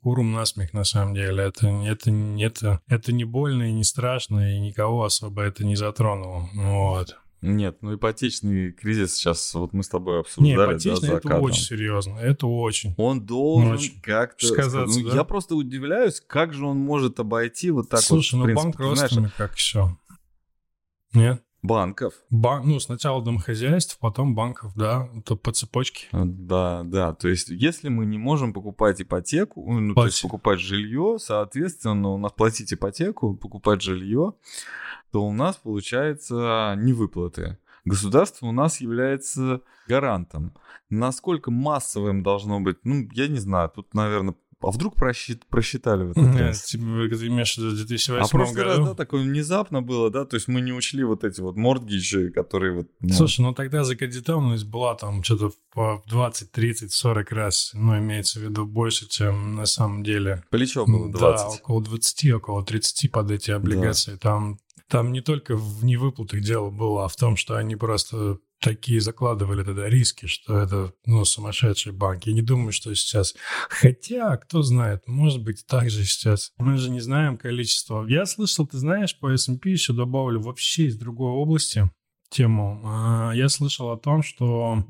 курум 0.00 0.32
насмех 0.32 0.72
на 0.72 0.84
самом 0.84 1.14
деле. 1.14 1.44
Это, 1.44 1.68
это, 1.68 2.10
это, 2.10 2.80
это 2.86 3.12
не 3.12 3.24
больно 3.24 3.64
и 3.64 3.72
не 3.72 3.84
страшно, 3.84 4.56
и 4.56 4.60
никого 4.60 5.04
особо 5.04 5.42
это 5.42 5.64
не 5.64 5.76
затронуло. 5.76 6.48
Вот. 6.54 7.16
Нет, 7.40 7.78
ну 7.82 7.94
ипотечный 7.94 8.72
кризис 8.72 9.14
сейчас, 9.14 9.54
вот 9.54 9.72
мы 9.72 9.84
с 9.84 9.88
тобой 9.88 10.20
обсуждали. 10.20 10.48
Не, 10.48 10.54
ипотечный 10.54 11.08
да, 11.08 11.16
это 11.18 11.38
очень 11.38 11.62
серьезно, 11.62 12.18
это 12.18 12.46
очень. 12.48 12.94
Он 12.96 13.24
должен 13.24 13.72
очень. 13.72 14.00
как-то 14.00 14.46
сказаться. 14.46 14.98
Ну, 14.98 15.08
да? 15.08 15.14
Я 15.14 15.24
просто 15.24 15.54
удивляюсь, 15.54 16.20
как 16.20 16.52
же 16.52 16.66
он 16.66 16.78
может 16.78 17.20
обойти 17.20 17.70
вот 17.70 17.88
так 17.88 18.00
Слушай, 18.00 18.40
вот. 18.40 18.50
Слушай, 18.50 18.74
ну 18.78 18.94
знаешь, 18.96 19.32
как 19.36 19.54
все. 19.54 19.96
Нет? 21.14 21.42
Банков. 21.62 22.14
Бан... 22.30 22.68
Ну, 22.68 22.78
сначала 22.78 23.22
домохозяйств, 23.22 23.98
потом 23.98 24.34
банков, 24.34 24.72
да, 24.76 25.08
то 25.24 25.36
по 25.36 25.52
цепочке. 25.52 26.06
Да, 26.12 26.82
да. 26.84 27.14
То 27.14 27.28
есть, 27.28 27.48
если 27.48 27.88
мы 27.88 28.06
не 28.06 28.18
можем 28.18 28.52
покупать 28.52 29.02
ипотеку, 29.02 29.72
ну, 29.72 29.94
то 29.94 30.06
есть 30.06 30.22
покупать 30.22 30.60
жилье, 30.60 31.18
соответственно, 31.18 32.10
у 32.10 32.18
нас 32.18 32.32
платить 32.32 32.72
ипотеку, 32.72 33.34
покупать 33.34 33.82
жилье, 33.82 34.34
то 35.10 35.26
у 35.26 35.32
нас 35.32 35.56
получается 35.56 36.74
невыплаты. 36.78 37.58
Государство 37.84 38.46
у 38.46 38.52
нас 38.52 38.80
является 38.80 39.62
гарантом. 39.88 40.54
Насколько 40.90 41.50
массовым 41.50 42.22
должно 42.22 42.60
быть, 42.60 42.78
ну, 42.84 43.08
я 43.12 43.28
не 43.28 43.38
знаю, 43.38 43.70
тут, 43.74 43.94
наверное, 43.94 44.34
а 44.60 44.70
вдруг 44.70 44.96
просчит, 44.96 45.46
просчитали 45.46 46.04
в 46.04 46.10
этот 46.10 46.36
раз? 46.36 46.64
Типа, 46.64 46.84
ты 46.84 47.26
имеешь 47.28 47.54
в 47.54 47.58
виду 47.58 47.76
2008 47.76 48.24
а 48.24 48.28
просто 48.28 48.56
году? 48.56 48.68
раз, 48.68 48.78
да, 48.88 48.94
такое 48.94 49.22
внезапно 49.22 49.82
было, 49.82 50.10
да, 50.10 50.24
то 50.24 50.34
есть 50.34 50.48
мы 50.48 50.60
не 50.60 50.72
учли 50.72 51.04
вот 51.04 51.24
эти 51.24 51.40
вот 51.40 51.56
мордгиджи, 51.56 52.30
которые 52.30 52.72
вот... 52.72 52.88
Ну... 53.00 53.14
Слушай, 53.14 53.42
ну 53.42 53.54
тогда 53.54 53.84
закредитованность 53.84 54.66
была 54.66 54.94
там 54.94 55.22
что-то 55.22 55.52
по 55.72 56.02
20, 56.08 56.50
30, 56.50 56.92
40 56.92 57.32
раз, 57.32 57.70
ну, 57.74 57.98
имеется 57.98 58.40
в 58.40 58.42
виду 58.42 58.66
больше, 58.66 59.08
чем 59.08 59.54
на 59.54 59.66
самом 59.66 60.02
деле. 60.02 60.42
Плечо 60.50 60.84
было 60.86 61.10
20. 61.10 61.20
Да, 61.20 61.54
около 61.62 61.82
20, 61.82 62.32
около 62.32 62.64
30 62.64 63.12
под 63.12 63.30
эти 63.30 63.50
облигации. 63.50 64.12
Да. 64.12 64.18
Там 64.18 64.58
там 64.88 65.12
не 65.12 65.20
только 65.20 65.54
в 65.54 65.84
невыплатах 65.84 66.40
дело 66.40 66.70
было, 66.70 67.04
а 67.04 67.08
в 67.08 67.16
том, 67.16 67.36
что 67.36 67.56
они 67.56 67.76
просто 67.76 68.38
такие 68.60 69.00
закладывали 69.00 69.62
тогда 69.62 69.88
риски, 69.88 70.26
что 70.26 70.58
это, 70.58 70.92
ну, 71.06 71.24
сумасшедший 71.24 71.92
банк. 71.92 72.24
Я 72.24 72.32
не 72.32 72.42
думаю, 72.42 72.72
что 72.72 72.94
сейчас... 72.94 73.34
Хотя, 73.68 74.36
кто 74.36 74.62
знает, 74.62 75.06
может 75.06 75.42
быть, 75.42 75.66
так 75.66 75.90
же 75.90 76.04
сейчас. 76.04 76.52
Мы 76.58 76.76
же 76.76 76.90
не 76.90 77.00
знаем 77.00 77.36
количество. 77.36 78.06
Я 78.06 78.26
слышал, 78.26 78.66
ты 78.66 78.78
знаешь, 78.78 79.18
по 79.18 79.32
S&P 79.32 79.70
еще 79.70 79.92
добавили 79.92 80.38
вообще 80.38 80.86
из 80.86 80.96
другой 80.96 81.30
области 81.30 81.90
тему. 82.28 82.80
А, 82.84 83.32
я 83.34 83.48
слышал 83.48 83.90
о 83.90 83.96
том, 83.96 84.22
что 84.22 84.84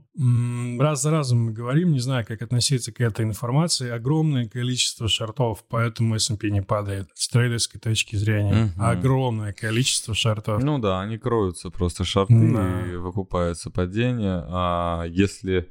раз 0.78 1.02
за 1.02 1.10
разом 1.10 1.46
мы 1.46 1.52
говорим, 1.52 1.92
не 1.92 2.00
знаю, 2.00 2.26
как 2.26 2.42
относиться 2.42 2.92
к 2.92 3.00
этой 3.00 3.24
информации, 3.24 3.90
огромное 3.90 4.48
количество 4.48 5.08
шартов, 5.08 5.64
поэтому 5.68 6.16
S&P 6.16 6.50
не 6.50 6.62
падает 6.62 7.08
с 7.14 7.28
трейдерской 7.28 7.80
точки 7.80 8.16
зрения. 8.16 8.72
Угу. 8.76 8.84
Огромное 8.84 9.52
количество 9.52 10.14
шартов. 10.14 10.62
Ну 10.62 10.78
да, 10.78 11.00
они 11.00 11.18
кроются 11.18 11.70
просто 11.70 12.04
шарты 12.04 12.52
да. 12.52 12.86
и 12.86 12.96
выкупаются 12.96 13.70
падения. 13.70 14.44
А 14.48 15.04
если 15.04 15.68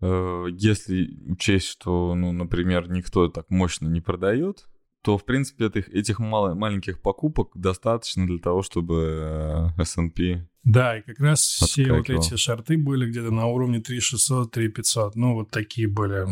э, 0.00 0.46
если 0.52 1.18
учесть, 1.28 1.68
что, 1.68 2.14
ну, 2.14 2.32
например, 2.32 2.90
никто 2.90 3.28
так 3.28 3.50
мощно 3.50 3.88
не 3.88 4.00
продает, 4.00 4.66
то, 5.04 5.18
в 5.18 5.24
принципе, 5.24 5.66
этих, 5.66 5.88
этих 5.90 6.18
мал- 6.18 6.54
маленьких 6.54 7.02
покупок 7.02 7.50
достаточно 7.54 8.26
для 8.26 8.38
того, 8.38 8.62
чтобы 8.62 9.72
э, 9.76 9.82
S&P 9.82 10.48
да, 10.64 10.96
и 10.96 11.02
как 11.02 11.20
раз 11.20 11.40
все 11.42 11.92
вот 11.92 12.08
эти 12.08 12.36
шарты 12.36 12.78
были 12.78 13.10
где-то 13.10 13.30
на 13.30 13.46
уровне 13.46 13.80
3600, 13.80 14.50
3500. 14.50 15.14
Ну, 15.14 15.34
вот 15.34 15.50
такие 15.50 15.86
были, 15.86 16.26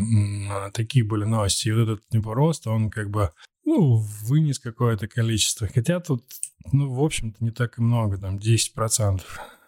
такие 0.71 1.05
были 1.05 1.23
новости. 1.23 1.67
И 1.67 1.71
вот 1.71 1.87
этот 1.87 2.25
рост, 2.25 2.65
он 2.65 2.89
как 2.89 3.11
бы, 3.11 3.29
ну, 3.63 3.97
вынес 4.23 4.57
какое-то 4.57 5.07
количество. 5.07 5.67
Хотя 5.67 5.99
тут, 5.99 6.23
ну, 6.71 6.91
в 6.91 7.03
общем-то, 7.03 7.43
не 7.43 7.51
так 7.51 7.77
и 7.77 7.83
много, 7.83 8.17
там, 8.17 8.37
10%. 8.37 9.21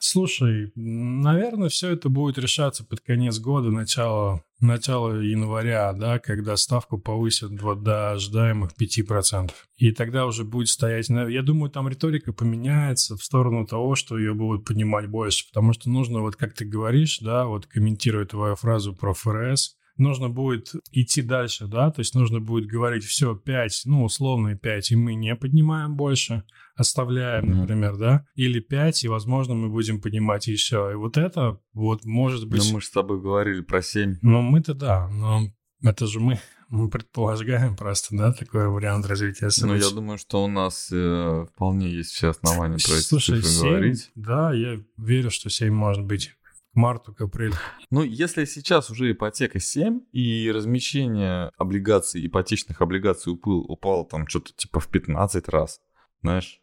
Слушай, 0.07 0.71
наверное, 0.75 1.69
все 1.69 1.89
это 1.89 2.09
будет 2.09 2.37
решаться 2.37 2.83
под 2.85 3.01
конец 3.01 3.39
года, 3.39 3.71
начало, 3.71 4.43
начало 4.59 5.19
января, 5.19 5.93
да, 5.93 6.19
когда 6.19 6.55
ставку 6.57 6.99
повысят 6.99 7.59
вот 7.59 7.81
до 7.81 8.11
ожидаемых 8.11 8.73
5%. 8.79 9.51
И 9.77 9.91
тогда 9.91 10.27
уже 10.27 10.43
будет 10.43 10.67
стоять... 10.67 11.09
Я 11.09 11.41
думаю, 11.41 11.71
там 11.71 11.89
риторика 11.89 12.33
поменяется 12.33 13.17
в 13.17 13.23
сторону 13.23 13.65
того, 13.65 13.95
что 13.95 14.19
ее 14.19 14.35
будут 14.35 14.63
поднимать 14.65 15.07
больше, 15.07 15.47
потому 15.47 15.73
что 15.73 15.89
нужно, 15.89 16.19
вот 16.19 16.35
как 16.35 16.53
ты 16.53 16.65
говоришь, 16.65 17.17
да, 17.19 17.45
вот 17.45 17.65
комментируя 17.65 18.25
твою 18.25 18.55
фразу 18.55 18.93
про 18.95 19.15
ФРС, 19.15 19.75
нужно 19.97 20.29
будет 20.29 20.73
идти 20.91 21.21
дальше, 21.21 21.67
да, 21.67 21.91
то 21.91 21.99
есть 21.99 22.15
нужно 22.15 22.39
будет 22.39 22.67
говорить, 22.67 23.03
все, 23.03 23.35
5, 23.35 23.83
ну, 23.85 24.03
условные 24.03 24.57
5, 24.57 24.91
и 24.91 24.95
мы 24.95 25.15
не 25.15 25.35
поднимаем 25.35 25.95
больше, 25.95 26.43
оставляем, 26.75 27.45
mm-hmm. 27.45 27.55
например, 27.55 27.97
да, 27.97 28.25
или 28.35 28.59
5, 28.59 29.03
и, 29.05 29.07
возможно, 29.07 29.55
мы 29.55 29.69
будем 29.69 30.01
поднимать 30.01 30.47
еще. 30.47 30.89
И 30.91 30.95
вот 30.95 31.17
это 31.17 31.59
вот 31.73 32.05
может 32.05 32.47
быть... 32.47 32.63
Ну, 32.65 32.75
мы 32.75 32.81
же 32.81 32.87
с 32.87 32.91
тобой 32.91 33.21
говорили 33.21 33.61
про 33.61 33.81
7. 33.81 34.17
Ну, 34.21 34.41
мы-то 34.41 34.73
да, 34.73 35.07
но 35.09 35.47
это 35.81 36.07
же 36.07 36.19
мы, 36.19 36.39
мы 36.69 36.89
предполагаем 36.89 37.75
просто, 37.75 38.15
да, 38.17 38.33
такой 38.33 38.67
вариант 38.67 39.05
развития 39.05 39.49
событий. 39.49 39.83
Ну, 39.83 39.89
я 39.89 39.95
думаю, 39.95 40.17
что 40.17 40.43
у 40.43 40.47
нас 40.47 40.89
э, 40.91 41.45
вполне 41.53 41.89
есть 41.89 42.11
все 42.11 42.29
основания 42.29 42.75
про 42.75 43.01
Слушай, 43.01 43.39
эти 43.39 43.45
цифры 43.45 43.59
7, 43.59 43.69
говорить. 43.69 44.11
Да, 44.15 44.53
я 44.53 44.79
верю, 44.97 45.31
что 45.31 45.49
7 45.49 45.73
может 45.73 46.03
быть 46.03 46.35
марту 46.75 47.13
к 47.13 47.21
апрелю. 47.21 47.55
Ну, 47.89 48.03
если 48.03 48.45
сейчас 48.45 48.89
уже 48.89 49.11
ипотека 49.11 49.59
7 49.59 50.01
и 50.11 50.51
размещение 50.51 51.51
облигаций, 51.57 52.25
ипотечных 52.25 52.81
облигаций 52.81 53.33
упал, 53.33 53.59
упало 53.59 54.05
там 54.05 54.27
что-то 54.27 54.53
типа 54.53 54.79
в 54.79 54.87
15 54.87 55.47
раз, 55.49 55.81
знаешь, 56.21 56.61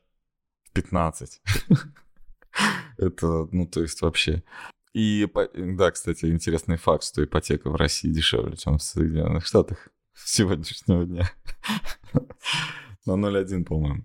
в 0.65 0.73
15. 0.73 1.41
Это, 2.99 3.49
ну, 3.51 3.67
то 3.67 3.83
есть 3.83 4.01
вообще. 4.03 4.43
И, 4.93 5.27
да, 5.55 5.91
кстати, 5.91 6.27
интересный 6.27 6.77
факт, 6.77 7.05
что 7.05 7.25
ипотека 7.25 7.71
в 7.71 7.77
России 7.77 8.11
дешевле, 8.11 8.57
чем 8.57 8.79
в 8.79 8.83
Соединенных 8.83 9.47
Штатах 9.47 9.89
сегодняшнего 10.15 11.05
дня. 11.07 11.31
На 13.07 13.13
0,1, 13.13 13.65
по-моему 13.65 14.05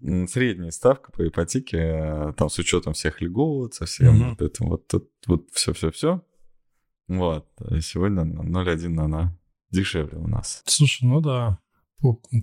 средняя 0.00 0.70
ставка 0.70 1.12
по 1.12 1.26
ипотеке, 1.26 1.78
э, 1.78 2.32
там 2.36 2.48
с 2.48 2.58
учетом 2.58 2.92
всех 2.92 3.20
льгот, 3.20 3.74
со 3.74 3.86
всем 3.86 4.22
mm-hmm. 4.22 4.30
вот 4.30 4.42
этим, 4.42 4.68
вот, 4.68 4.92
вот, 4.92 5.10
вот 5.26 5.46
все-все-все. 5.52 6.22
Вот, 7.08 7.46
сегодня 7.80 8.22
0,1 8.22 8.98
она 8.98 9.38
дешевле 9.70 10.18
у 10.18 10.26
нас. 10.26 10.62
Слушай, 10.66 11.04
ну 11.04 11.20
да, 11.20 11.58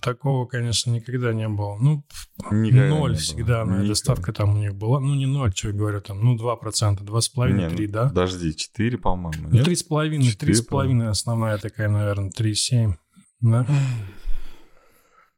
Такого, 0.02 0.46
конечно, 0.48 0.90
никогда 0.90 1.32
не 1.32 1.48
было. 1.48 1.78
Ну, 1.80 2.04
никогда 2.52 2.90
ноль 2.90 3.16
всегда, 3.16 3.66
но 3.66 3.86
доставка 3.86 4.34
там 4.34 4.56
у 4.56 4.58
них 4.58 4.74
была. 4.76 5.00
Ну, 5.00 5.14
не 5.14 5.28
ноль, 5.28 5.54
что 5.54 5.70
я 5.70 5.74
говорю, 5.74 6.02
там, 6.02 6.24
ну, 6.24 6.36
2%, 6.36 7.00
2,5-3, 7.00 7.86
ну, 7.88 7.92
да? 7.92 8.10
Подожди, 8.10 8.56
4, 8.56 8.98
по-моему, 8.98 9.50
Ну, 9.50 9.60
3,5, 9.60 10.38
3,5 10.38 11.08
основная 11.08 11.58
такая, 11.60 11.88
наверное, 11.88 12.32
3,7, 12.32 12.96
да? 13.42 13.68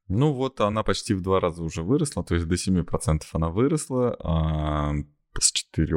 Ну 0.08 0.34
вот 0.34 0.62
она 0.62 0.84
почти 0.84 1.14
в 1.14 1.22
два 1.22 1.40
раза 1.40 1.64
уже 1.64 1.82
выросла, 1.82 2.24
то 2.24 2.36
есть 2.36 2.48
до 2.48 2.56
7% 2.56 3.24
она 3.34 3.50
выросла, 3.50 4.16
а 4.20 4.94
с 5.40 5.52
4, 5.52 5.96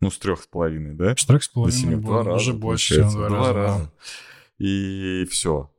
ну 0.00 0.10
с 0.10 0.18
3,5, 0.20 0.94
да? 0.94 1.14
С 1.16 1.28
3,5 1.28 1.64
до 1.64 1.70
7, 1.70 2.00
два 2.00 2.22
раза, 2.22 2.36
уже 2.36 2.52
больше, 2.54 2.96
чем 2.96 3.10
два, 3.10 3.28
два 3.28 3.52
раза. 3.52 3.78
раза. 3.78 3.92
И 4.58 5.26
все. 5.30 5.70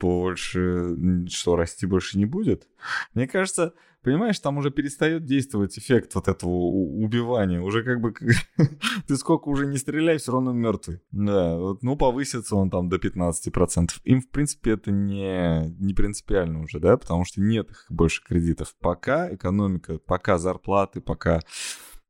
Больше, 0.00 0.96
что 1.28 1.56
расти 1.56 1.86
больше 1.86 2.18
не 2.18 2.26
будет. 2.26 2.66
Мне 3.14 3.26
кажется, 3.28 3.74
понимаешь, 4.04 4.38
там 4.38 4.58
уже 4.58 4.70
перестает 4.70 5.24
действовать 5.24 5.76
эффект 5.78 6.14
вот 6.14 6.28
этого 6.28 6.50
убивания. 6.50 7.60
Уже 7.60 7.82
как 7.82 8.00
бы 8.00 8.14
ты 9.08 9.16
сколько 9.16 9.48
уже 9.48 9.66
не 9.66 9.78
стреляй, 9.78 10.18
все 10.18 10.32
равно 10.32 10.52
мертвый. 10.52 11.00
Да, 11.10 11.56
вот, 11.56 11.82
ну 11.82 11.96
повысится 11.96 12.56
он 12.56 12.70
там 12.70 12.88
до 12.88 12.96
15%. 12.96 13.88
Им, 14.04 14.20
в 14.20 14.28
принципе, 14.28 14.72
это 14.72 14.92
не, 14.92 15.68
не 15.78 15.94
принципиально 15.94 16.62
уже, 16.62 16.78
да, 16.78 16.96
потому 16.96 17.24
что 17.24 17.40
нет 17.40 17.70
их 17.70 17.86
больше 17.88 18.22
кредитов. 18.22 18.74
Пока 18.80 19.34
экономика, 19.34 19.98
пока 19.98 20.38
зарплаты, 20.38 21.00
пока, 21.00 21.40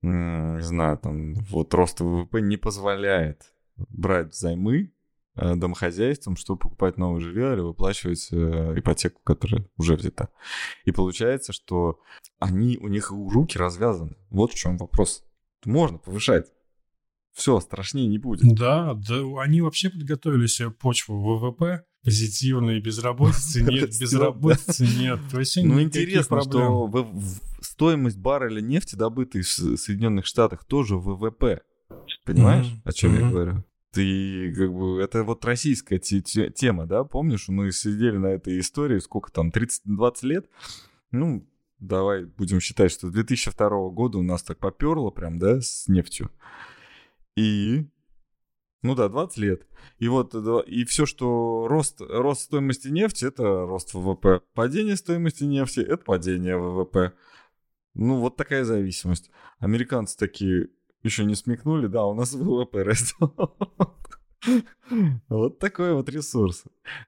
не 0.02 0.62
знаю, 0.62 0.98
там 0.98 1.34
вот 1.50 1.72
рост 1.74 2.00
ВВП 2.00 2.40
не 2.40 2.56
позволяет 2.56 3.54
брать 3.76 4.32
взаймы, 4.32 4.93
Э, 5.36 5.56
домохозяйствам, 5.56 6.36
чтобы 6.36 6.60
покупать 6.60 6.96
новое 6.96 7.20
жилье 7.20 7.54
или 7.54 7.60
выплачивать 7.60 8.28
э, 8.30 8.74
ипотеку, 8.76 9.20
которая 9.24 9.66
уже 9.76 9.96
взята. 9.96 10.28
И 10.84 10.92
получается, 10.92 11.52
что 11.52 11.98
они, 12.38 12.78
у 12.80 12.86
них 12.86 13.10
руки 13.10 13.58
развязаны. 13.58 14.14
Вот 14.30 14.52
в 14.52 14.54
чем 14.54 14.76
вопрос. 14.78 15.24
Можно 15.64 15.98
повышать. 15.98 16.46
Все, 17.32 17.58
страшнее 17.58 18.06
не 18.06 18.18
будет. 18.18 18.42
Да, 18.54 18.94
да, 18.94 19.16
они 19.40 19.60
вообще 19.60 19.90
подготовили 19.90 20.46
себе 20.46 20.70
почву 20.70 21.20
ВВП 21.20 21.84
позитивной, 22.04 22.78
безработицы 22.78 23.62
нет, 23.68 23.90
безработицы 23.98 24.86
нет. 24.86 25.18
Ну, 25.32 25.82
интересно, 25.82 26.42
что 26.42 27.08
стоимость 27.60 28.18
барреля 28.18 28.60
нефти, 28.60 28.94
добытой 28.94 29.42
в 29.42 29.48
Соединенных 29.48 30.26
Штатах, 30.26 30.64
тоже 30.64 30.96
ВВП. 30.96 31.62
Понимаешь, 32.24 32.72
о 32.84 32.92
чем 32.92 33.14
я 33.14 33.28
говорю? 33.28 33.64
Ты 33.94 34.52
как 34.54 34.72
бы 34.72 35.00
это 35.00 35.22
вот 35.22 35.44
российская 35.44 35.98
тема, 35.98 36.86
да, 36.86 37.04
помнишь, 37.04 37.48
мы 37.48 37.70
сидели 37.72 38.16
на 38.16 38.26
этой 38.26 38.58
истории, 38.58 38.98
сколько 38.98 39.30
там, 39.32 39.50
30-20 39.50 40.26
лет, 40.26 40.50
ну, 41.10 41.48
давай 41.78 42.24
будем 42.24 42.60
считать, 42.60 42.90
что 42.90 43.08
с 43.08 43.12
2002 43.12 43.90
года 43.90 44.18
у 44.18 44.22
нас 44.22 44.42
так 44.42 44.58
поперло 44.58 45.10
прям, 45.10 45.38
да, 45.38 45.60
с 45.60 45.86
нефтью. 45.88 46.30
И, 47.36 47.86
ну 48.82 48.94
да, 48.94 49.08
20 49.08 49.38
лет. 49.38 49.66
И 49.98 50.08
вот, 50.08 50.34
и 50.66 50.84
все, 50.84 51.06
что 51.06 51.66
рост, 51.68 52.00
рост 52.00 52.42
стоимости 52.42 52.88
нефти, 52.88 53.26
это 53.26 53.42
рост 53.42 53.94
ВВП. 53.94 54.40
Падение 54.54 54.96
стоимости 54.96 55.44
нефти, 55.44 55.80
это 55.80 55.98
падение 55.98 56.56
ВВП. 56.56 57.12
Ну, 57.94 58.18
вот 58.18 58.36
такая 58.36 58.64
зависимость. 58.64 59.30
Американцы 59.58 60.16
такие, 60.16 60.70
еще 61.04 61.24
не 61.24 61.34
смекнули, 61.34 61.86
да, 61.86 62.04
у 62.06 62.14
нас 62.14 62.32
ВВП 62.32 62.82
растет. 62.82 63.30
Вот 65.28 65.58
такой 65.58 65.94
вот 65.94 66.10
ресурс. 66.10 66.64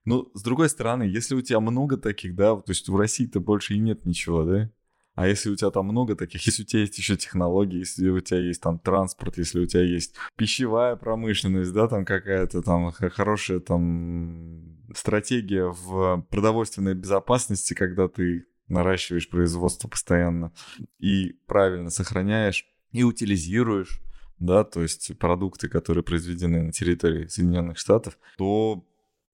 Ну, 0.06 0.30
с 0.32 0.42
другой 0.42 0.70
стороны, 0.70 1.02
если 1.02 1.34
у 1.34 1.42
тебя 1.42 1.60
много 1.60 1.98
таких, 1.98 2.34
да, 2.34 2.56
то 2.56 2.70
есть 2.70 2.88
в 2.88 2.96
России-то 2.96 3.40
больше 3.40 3.74
и 3.74 3.78
нет 3.78 4.06
ничего, 4.06 4.44
да? 4.44 4.70
А 5.16 5.26
если 5.26 5.50
у 5.50 5.56
тебя 5.56 5.70
там 5.70 5.86
много 5.86 6.14
таких, 6.14 6.44
если 6.46 6.62
у 6.62 6.66
тебя 6.66 6.80
есть 6.80 6.98
еще 6.98 7.16
технологии, 7.16 7.78
если 7.78 8.08
у 8.10 8.20
тебя 8.20 8.38
есть 8.38 8.60
там 8.60 8.78
транспорт, 8.78 9.38
если 9.38 9.60
у 9.60 9.66
тебя 9.66 9.82
есть 9.82 10.14
пищевая 10.36 10.94
промышленность, 10.96 11.72
да, 11.72 11.88
там 11.88 12.04
какая-то 12.04 12.62
там 12.62 12.92
хорошая 12.92 13.60
там 13.60 14.78
стратегия 14.94 15.66
в 15.66 16.22
продовольственной 16.30 16.94
безопасности, 16.94 17.72
когда 17.72 18.08
ты 18.08 18.46
наращиваешь 18.68 19.30
производство 19.30 19.88
постоянно 19.88 20.52
и 20.98 21.38
правильно 21.46 21.88
сохраняешь 21.88 22.66
и 22.92 23.02
утилизируешь, 23.02 24.00
да, 24.38 24.64
то 24.64 24.82
есть 24.82 25.16
продукты, 25.18 25.68
которые 25.68 26.04
произведены 26.04 26.62
на 26.62 26.72
территории 26.72 27.26
Соединенных 27.26 27.78
Штатов, 27.78 28.18
то, 28.36 28.86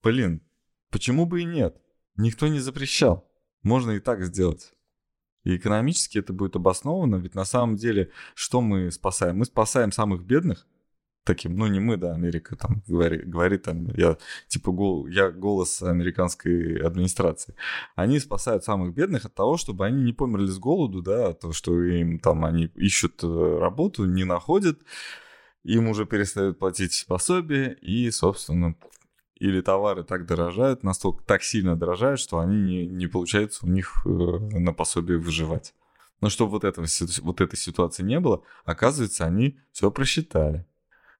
блин, 0.02 0.42
почему 0.90 1.26
бы 1.26 1.42
и 1.42 1.44
нет? 1.44 1.76
Никто 2.16 2.48
не 2.48 2.60
запрещал. 2.60 3.28
Можно 3.62 3.92
и 3.92 4.00
так 4.00 4.24
сделать. 4.24 4.74
И 5.44 5.56
экономически 5.56 6.18
это 6.18 6.32
будет 6.32 6.56
обосновано, 6.56 7.16
ведь 7.16 7.34
на 7.34 7.44
самом 7.44 7.76
деле, 7.76 8.10
что 8.34 8.60
мы 8.60 8.90
спасаем? 8.92 9.38
Мы 9.38 9.44
спасаем 9.44 9.90
самых 9.90 10.24
бедных, 10.24 10.66
таким, 11.24 11.56
ну 11.56 11.66
не 11.66 11.80
мы, 11.80 11.96
да, 11.96 12.12
Америка 12.12 12.56
там 12.56 12.82
говорит, 12.86 13.28
говорит 13.28 13.62
там, 13.62 13.88
я 13.94 14.16
типа 14.48 14.72
гол, 14.72 15.06
я 15.06 15.30
голос 15.30 15.82
американской 15.82 16.76
администрации. 16.76 17.54
Они 17.94 18.18
спасают 18.18 18.64
самых 18.64 18.94
бедных 18.94 19.24
от 19.24 19.34
того, 19.34 19.56
чтобы 19.56 19.86
они 19.86 20.02
не 20.02 20.12
померли 20.12 20.46
с 20.46 20.58
голоду, 20.58 21.02
да, 21.02 21.32
того, 21.32 21.52
что 21.52 21.80
им 21.82 22.18
там 22.18 22.44
они 22.44 22.64
ищут 22.74 23.22
э, 23.22 23.58
работу, 23.58 24.04
не 24.04 24.24
находят, 24.24 24.80
им 25.64 25.88
уже 25.88 26.06
перестают 26.06 26.58
платить 26.58 27.04
пособие, 27.06 27.74
и, 27.80 28.10
собственно, 28.10 28.74
или 29.36 29.60
товары 29.60 30.04
так 30.04 30.26
дорожают, 30.26 30.82
настолько 30.82 31.24
так 31.24 31.42
сильно 31.42 31.76
дорожают, 31.76 32.20
что 32.20 32.38
они 32.38 32.56
не, 32.56 32.86
не 32.86 33.06
получается 33.06 33.66
у 33.66 33.68
них 33.68 34.02
э, 34.04 34.08
на 34.08 34.72
пособие 34.72 35.18
выживать. 35.18 35.74
Но 36.20 36.28
чтобы 36.28 36.52
вот, 36.52 36.64
этого, 36.64 36.86
вот 37.22 37.40
этой 37.40 37.56
ситуации 37.56 38.04
не 38.04 38.20
было, 38.20 38.42
оказывается, 38.64 39.24
они 39.24 39.58
все 39.72 39.90
просчитали. 39.90 40.64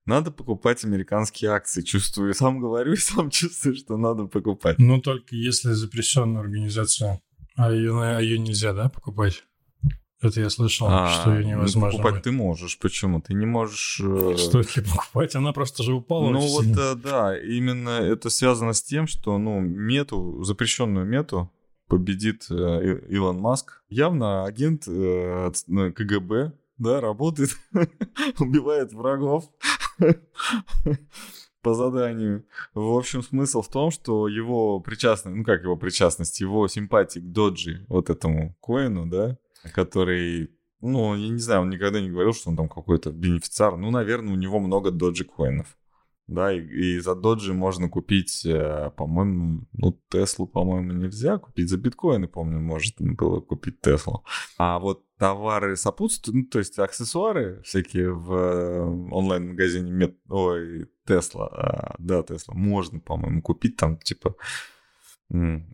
Надо 0.04 0.32
покупать 0.32 0.84
американские 0.84 1.52
акции. 1.52 1.82
Чувствую, 1.82 2.34
сам 2.34 2.60
говорю, 2.60 2.96
сам 2.98 3.30
чувствую, 3.30 3.76
что 3.76 3.96
надо 3.96 4.26
покупать. 4.26 4.78
Ну, 4.78 5.00
только 5.00 5.34
если 5.36 5.72
запрещенная 5.72 6.40
организация. 6.40 7.20
А 7.56 7.70
ее, 7.70 7.92
а 8.00 8.20
ее 8.20 8.38
нельзя, 8.38 8.72
да, 8.72 8.88
покупать? 8.88 9.44
Это 10.22 10.40
я 10.40 10.50
слышал, 10.50 10.86
а, 10.88 11.08
что 11.08 11.34
ее 11.34 11.44
невозможно. 11.44 11.90
покупать 11.90 12.14
быть. 12.14 12.22
ты 12.22 12.32
можешь. 12.32 12.78
Почему? 12.78 13.20
Ты 13.20 13.34
не 13.34 13.44
можешь... 13.44 14.00
Э, 14.00 14.36
Стоит 14.38 14.76
ли 14.76 14.84
покупать? 14.84 15.34
Она 15.34 15.52
просто 15.52 15.82
же 15.82 15.94
упала. 15.94 16.30
Ну 16.30 16.38
вот 16.38 16.64
сильно. 16.64 16.94
да, 16.94 17.36
именно 17.36 17.90
это 17.90 18.30
связано 18.30 18.72
с 18.72 18.82
тем, 18.82 19.08
что 19.08 19.36
ну 19.38 19.58
мету, 19.60 20.44
запрещенную 20.44 21.04
мету 21.06 21.50
победит 21.88 22.46
э, 22.50 23.00
Илон 23.08 23.40
Маск. 23.40 23.82
Явно 23.88 24.44
агент 24.44 24.84
э, 24.86 25.50
КГБ, 25.66 26.52
да, 26.78 27.00
работает, 27.00 27.50
убивает 28.38 28.92
врагов 28.92 29.50
по 31.62 31.74
заданию. 31.74 32.44
В 32.74 32.96
общем, 32.96 33.22
смысл 33.22 33.62
в 33.62 33.68
том, 33.68 33.90
что 33.90 34.28
его 34.28 34.80
причастность, 34.80 35.36
ну 35.36 35.44
как 35.44 35.62
его 35.62 35.76
причастность, 35.76 36.40
его 36.40 36.66
симпатии 36.68 37.20
к 37.20 37.32
доджи, 37.32 37.86
вот 37.88 38.10
этому 38.10 38.56
коину, 38.60 39.06
да, 39.06 39.38
который, 39.72 40.50
ну, 40.80 41.14
я 41.14 41.28
не 41.28 41.38
знаю, 41.38 41.62
он 41.62 41.70
никогда 41.70 42.00
не 42.00 42.10
говорил, 42.10 42.34
что 42.34 42.50
он 42.50 42.56
там 42.56 42.68
какой-то 42.68 43.12
бенефициар. 43.12 43.76
Ну, 43.76 43.90
наверное, 43.90 44.34
у 44.34 44.36
него 44.36 44.58
много 44.58 44.90
доджи 44.90 45.24
коинов. 45.24 45.76
Да, 46.32 46.52
и, 46.52 46.60
и 46.60 46.98
за 46.98 47.14
доджи 47.14 47.52
можно 47.52 47.88
купить, 47.88 48.44
э, 48.46 48.90
по-моему, 48.96 49.66
ну, 49.72 50.00
Теслу, 50.08 50.46
по-моему, 50.46 50.92
нельзя 50.92 51.38
купить. 51.38 51.68
За 51.68 51.76
биткоины, 51.76 52.26
помню, 52.26 52.60
может 52.60 52.94
было 52.98 53.40
купить 53.40 53.80
Теслу. 53.80 54.24
А 54.56 54.78
вот 54.78 55.04
товары 55.18 55.76
сопутствуют, 55.76 56.36
ну, 56.36 56.44
то 56.50 56.58
есть 56.58 56.78
аксессуары 56.78 57.60
всякие 57.64 58.12
в 58.12 58.32
э, 58.32 58.80
онлайн-магазине 59.10 59.90
Мет... 59.90 60.16
Ой, 60.28 60.88
Тесла, 61.06 61.48
а, 61.48 61.94
да, 61.98 62.22
Тесла, 62.22 62.54
можно, 62.54 62.98
по-моему, 63.00 63.42
купить 63.42 63.76
там, 63.76 63.98
типа, 63.98 64.34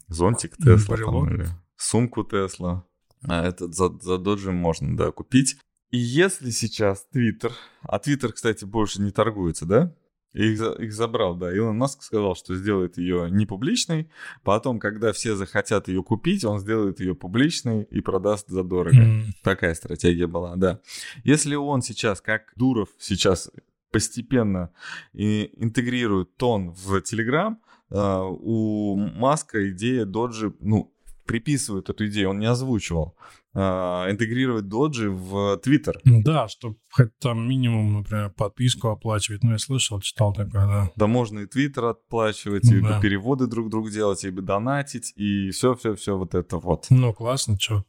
зонтик 0.09 0.57
Тесла, 0.57 0.97
или 0.97 1.47
сумку 1.77 2.25
Тесла. 2.25 2.85
А 3.23 3.45
этот 3.47 3.75
за, 3.75 3.91
за 4.01 4.19
доджи 4.19 4.53
можно, 4.53 4.97
да, 4.97 5.13
купить. 5.13 5.57
И 5.91 5.99
если 5.99 6.51
сейчас 6.51 7.07
Твиттер, 7.07 7.53
а 7.83 7.99
Твиттер, 7.99 8.33
кстати, 8.33 8.65
больше 8.65 9.01
не 9.01 9.11
торгуется, 9.11 9.65
да? 9.65 9.95
Их, 10.39 10.61
их 10.61 10.93
забрал, 10.93 11.35
да. 11.35 11.53
Илон 11.53 11.77
Маск 11.77 12.03
сказал, 12.03 12.37
что 12.37 12.55
сделает 12.55 12.97
ее 12.97 13.29
не 13.29 13.45
публичной. 13.45 14.09
Потом, 14.45 14.79
когда 14.79 15.13
все 15.13 15.35
захотят 15.35 15.89
ее 15.89 16.05
купить, 16.05 16.45
он 16.45 16.61
сделает 16.61 17.01
ее 17.01 17.17
публичной 17.17 17.83
и 17.83 18.01
продаст 18.01 18.49
за 18.49 18.63
дорого. 18.63 18.97
Мм. 18.97 19.25
Такая 19.43 19.75
стратегия 19.75 20.29
была, 20.29 20.55
да. 20.55 20.81
Если 21.25 21.57
он 21.57 21.83
сейчас, 21.83 22.21
как 22.21 22.53
Дуров 22.55 22.89
сейчас 23.01 23.51
постепенно 23.91 24.71
и 25.13 25.51
интегрирует 25.57 26.37
тон 26.37 26.71
в 26.71 27.01
Телеграм, 27.01 27.59
а, 27.91 28.23
у 28.23 28.97
Маска 28.97 29.71
идея 29.71 30.05
доджи, 30.05 30.55
ну, 30.61 30.95
приписывают 31.27 31.91
эту 31.91 32.07
идею, 32.07 32.31
он 32.31 32.39
не 32.39 32.47
озвучивал, 32.47 33.17
интегрировать 33.59 34.69
доджи 34.69 35.11
в 35.11 35.59
Твиттер. 35.59 36.01
Да, 36.05 36.49
чтобы 36.49 36.77
хоть 36.91 37.17
там 37.19 37.49
минимум, 37.49 37.95
например, 37.99 38.31
подписку 38.31 38.89
оплачивать. 38.89 39.43
Ну, 39.43 39.53
я 39.53 39.59
слышал, 39.59 40.01
читал 40.01 40.33
такое, 40.33 40.67
да. 40.67 40.91
Да 40.97 41.07
можно 41.07 41.41
и 41.41 41.47
Твиттер 41.47 41.87
оплачивать, 41.87 42.71
и 42.71 42.81
да. 42.81 43.01
переводы 43.01 43.47
друг 43.47 43.69
другу 43.71 43.91
делать, 43.91 44.25
и 44.25 44.31
донатить, 44.31 45.13
и 45.17 45.51
все-все-все 45.51 46.17
вот 46.17 46.35
это 46.35 46.59
вот. 46.59 46.87
Ну, 46.91 47.13
классно, 47.13 47.59
что, 47.59 47.85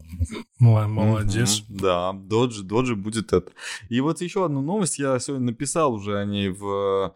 молодец. 0.60 1.64
Да, 1.70 2.14
доджи, 2.14 2.64
доджи 2.64 2.96
будет 2.96 3.34
это. 3.34 3.52
И 3.90 4.02
вот 4.02 4.22
еще 4.22 4.46
одну 4.46 4.62
новость 4.62 5.00
я 5.00 5.20
сегодня 5.20 5.48
написал 5.48 5.94
уже 5.94 6.18
о 6.18 6.26
ней 6.26 6.50
в 6.50 7.14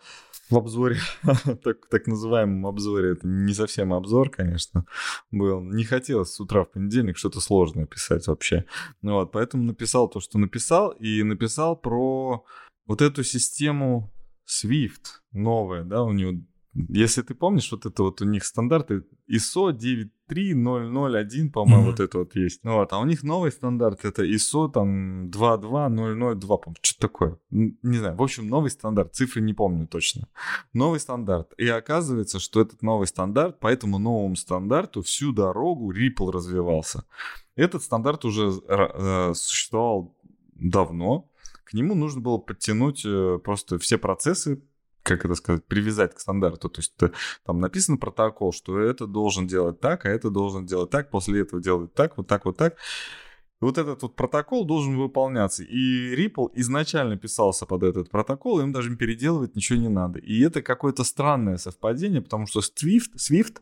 в 0.53 0.57
обзоре, 0.57 0.97
так, 1.63 1.87
так 1.89 2.07
называемом 2.07 2.67
обзоре, 2.67 3.13
это 3.13 3.27
не 3.27 3.53
совсем 3.53 3.93
обзор, 3.93 4.29
конечно, 4.29 4.85
был. 5.31 5.61
Не 5.61 5.83
хотелось 5.83 6.33
с 6.33 6.39
утра 6.39 6.63
в 6.63 6.71
понедельник 6.71 7.17
что-то 7.17 7.39
сложное 7.41 7.85
писать 7.85 8.27
вообще. 8.27 8.65
Ну 9.01 9.13
вот, 9.13 9.31
поэтому 9.31 9.63
написал 9.63 10.07
то, 10.07 10.19
что 10.19 10.37
написал, 10.37 10.91
и 10.91 11.23
написал 11.23 11.75
про 11.75 12.45
вот 12.85 13.01
эту 13.01 13.23
систему 13.23 14.13
Swift 14.47 15.21
новая, 15.31 15.83
да, 15.83 16.03
у 16.03 16.11
него 16.11 16.39
если 16.75 17.21
ты 17.21 17.35
помнишь, 17.35 17.71
вот 17.71 17.85
это 17.85 18.03
вот 18.03 18.21
у 18.21 18.25
них 18.25 18.43
стандарты 18.45 19.03
ISO 19.29 19.71
93001, 19.73 21.51
по-моему, 21.51 21.83
mm-hmm. 21.83 21.85
вот 21.85 21.99
это 21.99 22.17
вот 22.17 22.35
есть. 22.35 22.63
Ну, 22.63 22.75
вот, 22.75 22.93
а 22.93 22.99
у 22.99 23.05
них 23.05 23.21
новый 23.23 23.51
стандарт, 23.51 24.03
это 24.05 24.23
ISO 24.23 24.71
там 24.71 25.29
22002, 25.29 26.57
по-моему, 26.57 26.75
что 26.81 26.99
такое. 26.99 27.37
Не 27.51 27.97
знаю, 27.97 28.15
в 28.15 28.23
общем, 28.23 28.47
новый 28.47 28.71
стандарт, 28.71 29.13
цифры 29.13 29.41
не 29.41 29.53
помню 29.53 29.87
точно. 29.87 30.27
Новый 30.73 30.99
стандарт. 30.99 31.53
И 31.57 31.67
оказывается, 31.67 32.39
что 32.39 32.61
этот 32.61 32.81
новый 32.81 33.05
стандарт, 33.05 33.59
по 33.59 33.67
этому 33.67 33.99
новому 33.99 34.35
стандарту 34.35 35.03
всю 35.03 35.31
дорогу 35.31 35.93
Ripple 35.93 36.31
развивался. 36.31 37.05
Этот 37.55 37.83
стандарт 37.83 38.25
уже 38.25 38.51
э, 38.67 39.33
существовал 39.35 40.17
давно, 40.55 41.29
к 41.65 41.73
нему 41.73 41.95
нужно 41.95 42.21
было 42.21 42.37
подтянуть 42.37 43.03
э, 43.05 43.39
просто 43.43 43.77
все 43.77 43.97
процессы 43.97 44.63
как 45.03 45.25
это 45.25 45.35
сказать, 45.35 45.65
привязать 45.65 46.15
к 46.15 46.19
стандарту. 46.19 46.69
То 46.69 46.79
есть 46.79 46.93
там 47.45 47.59
написан 47.59 47.97
протокол, 47.97 48.53
что 48.53 48.79
это 48.79 49.05
должен 49.05 49.45
делать 49.47 49.79
так, 49.79 50.05
а 50.05 50.09
это 50.09 50.29
должен 50.29 50.65
делать 50.65 50.89
так, 50.89 51.11
после 51.11 51.41
этого 51.41 51.61
делать 51.61 51.93
так, 51.93 52.17
вот 52.17 52.27
так, 52.27 52.45
вот 52.45 52.57
так. 52.57 52.77
Вот 53.59 53.77
этот 53.77 54.01
вот 54.01 54.15
протокол 54.17 54.65
должен 54.65 54.97
выполняться. 54.97 55.63
И 55.63 56.15
Ripple 56.15 56.49
изначально 56.55 57.17
писался 57.17 57.65
под 57.65 57.83
этот 57.83 58.09
протокол, 58.09 58.59
им 58.59 58.73
даже 58.73 58.93
переделывать 58.95 59.55
ничего 59.55 59.79
не 59.79 59.87
надо. 59.87 60.19
И 60.19 60.41
это 60.41 60.61
какое-то 60.61 61.05
странное 61.05 61.57
совпадение, 61.57 62.21
потому 62.21 62.45
что 62.45 62.59
Swift, 62.59 63.15
Swift 63.17 63.61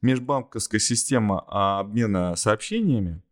межбанковская 0.00 0.78
система 0.78 1.40
обмена 1.48 2.36
сообщениями, 2.36 3.22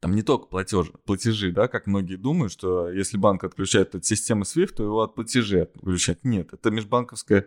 там 0.00 0.14
не 0.14 0.22
только 0.22 0.46
платеж, 0.46 0.90
платежи, 1.04 1.52
да, 1.52 1.68
как 1.68 1.86
многие 1.86 2.16
думают, 2.16 2.52
что 2.52 2.90
если 2.90 3.18
банк 3.18 3.44
отключает 3.44 3.94
от 3.94 4.04
системы 4.06 4.42
SWIFT, 4.42 4.74
то 4.76 4.82
его 4.82 5.02
от 5.02 5.14
платежей 5.14 5.64
отключать. 5.64 6.24
Нет, 6.24 6.52
это 6.52 6.70
межбанковская 6.70 7.44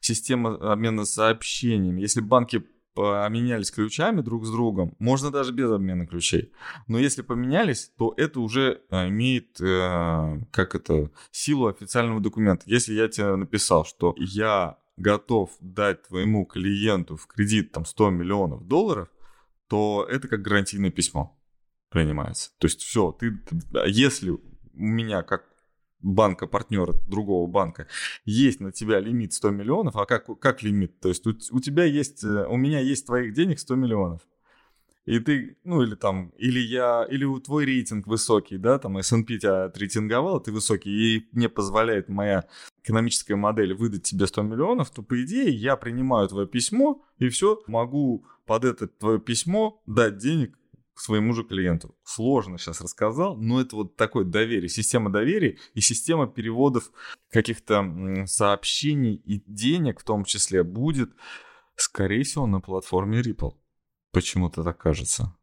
система 0.00 0.54
обмена 0.72 1.06
сообщениями. 1.06 2.02
Если 2.02 2.20
банки 2.20 2.62
поменялись 2.94 3.70
ключами 3.70 4.20
друг 4.20 4.44
с 4.44 4.50
другом, 4.50 4.94
можно 4.98 5.30
даже 5.30 5.52
без 5.52 5.70
обмена 5.70 6.06
ключей. 6.06 6.52
Но 6.88 6.98
если 6.98 7.22
поменялись, 7.22 7.90
то 7.96 8.12
это 8.16 8.40
уже 8.40 8.82
э, 8.90 9.08
имеет, 9.08 9.60
э, 9.60 10.40
как 10.50 10.74
это, 10.74 11.10
силу 11.30 11.68
официального 11.68 12.20
документа. 12.20 12.64
Если 12.66 12.92
я 12.92 13.08
тебе 13.08 13.36
написал, 13.36 13.84
что 13.84 14.14
я 14.18 14.78
готов 14.96 15.50
дать 15.60 16.08
твоему 16.08 16.44
клиенту 16.44 17.16
в 17.16 17.26
кредит 17.28 17.72
там 17.72 17.84
100 17.84 18.10
миллионов 18.10 18.66
долларов, 18.66 19.08
то 19.68 20.06
это 20.10 20.26
как 20.26 20.42
гарантийное 20.42 20.90
письмо 20.90 21.37
принимается. 21.90 22.50
То 22.58 22.66
есть 22.66 22.80
все, 22.82 23.12
ты, 23.12 23.38
если 23.86 24.30
у 24.30 24.40
меня 24.72 25.22
как 25.22 25.44
банка, 26.00 26.46
партнера 26.46 26.94
другого 27.08 27.48
банка, 27.48 27.88
есть 28.24 28.60
на 28.60 28.72
тебя 28.72 29.00
лимит 29.00 29.32
100 29.32 29.50
миллионов, 29.50 29.96
а 29.96 30.06
как, 30.06 30.26
как 30.40 30.62
лимит? 30.62 31.00
То 31.00 31.08
есть 31.08 31.26
у, 31.26 31.30
у 31.50 31.60
тебя 31.60 31.84
есть, 31.84 32.22
э, 32.24 32.46
у 32.46 32.56
меня 32.56 32.80
есть 32.80 33.06
твоих 33.06 33.34
денег 33.34 33.58
100 33.58 33.74
миллионов. 33.74 34.20
И 35.06 35.20
ты, 35.20 35.56
ну 35.64 35.82
или 35.82 35.94
там, 35.94 36.34
или 36.36 36.60
я, 36.60 37.06
или 37.08 37.24
у 37.24 37.40
твой 37.40 37.64
рейтинг 37.64 38.06
высокий, 38.06 38.58
да, 38.58 38.78
там 38.78 38.98
S&P 38.98 39.38
тебя 39.38 39.64
отрейтинговал, 39.64 40.38
ты 40.38 40.52
высокий, 40.52 40.90
и 40.90 41.28
мне 41.32 41.48
позволяет 41.48 42.10
моя 42.10 42.44
экономическая 42.84 43.34
модель 43.34 43.72
выдать 43.72 44.02
тебе 44.02 44.26
100 44.26 44.42
миллионов, 44.42 44.90
то 44.90 45.02
по 45.02 45.22
идее 45.22 45.48
я 45.48 45.76
принимаю 45.76 46.28
твое 46.28 46.46
письмо 46.46 47.02
и 47.18 47.30
все, 47.30 47.62
могу 47.66 48.26
под 48.44 48.66
это 48.66 48.86
твое 48.86 49.18
письмо 49.18 49.80
дать 49.86 50.18
денег 50.18 50.58
своему 51.00 51.32
же 51.32 51.44
клиенту. 51.44 51.96
Сложно 52.04 52.58
сейчас 52.58 52.80
рассказал, 52.80 53.36
но 53.36 53.60
это 53.60 53.76
вот 53.76 53.96
такое 53.96 54.24
доверие, 54.24 54.68
система 54.68 55.10
доверия 55.10 55.58
и 55.74 55.80
система 55.80 56.26
переводов 56.26 56.90
каких-то 57.30 58.24
сообщений 58.26 59.14
и 59.14 59.42
денег 59.46 60.00
в 60.00 60.04
том 60.04 60.24
числе 60.24 60.62
будет, 60.62 61.10
скорее 61.76 62.24
всего, 62.24 62.46
на 62.46 62.60
платформе 62.60 63.20
Ripple. 63.20 63.54
Почему-то 64.12 64.64
так 64.64 64.78
кажется. 64.78 65.34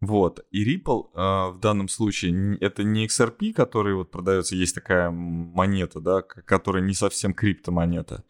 Вот. 0.00 0.46
И 0.50 0.64
Ripple 0.64 1.10
э, 1.12 1.52
в 1.52 1.58
данном 1.60 1.88
случае 1.88 2.56
это 2.60 2.84
не 2.84 3.06
XRP, 3.06 3.52
который 3.52 3.94
вот 3.94 4.10
продается, 4.10 4.56
есть 4.56 4.74
такая 4.74 5.10
монета, 5.10 6.00
да, 6.00 6.22
которая 6.22 6.82
не 6.82 6.94
совсем 6.94 7.34
криптомонета. 7.34 8.24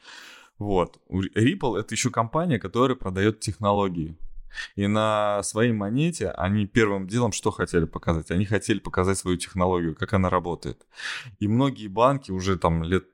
Вот. 0.58 1.00
Ripple 1.08 1.78
это 1.78 1.94
еще 1.94 2.10
компания, 2.10 2.58
которая 2.58 2.96
продает 2.96 3.40
технологии. 3.40 4.16
И 4.76 4.86
на 4.86 5.42
своей 5.42 5.72
монете 5.72 6.30
они 6.30 6.66
первым 6.66 7.06
делом 7.06 7.32
что 7.32 7.50
хотели 7.50 7.84
показать? 7.84 8.30
Они 8.30 8.44
хотели 8.44 8.78
показать 8.78 9.18
свою 9.18 9.36
технологию, 9.36 9.94
как 9.94 10.12
она 10.12 10.30
работает. 10.30 10.86
И 11.38 11.48
многие 11.48 11.88
банки 11.88 12.30
уже 12.30 12.58
там 12.58 12.82
лет 12.82 13.04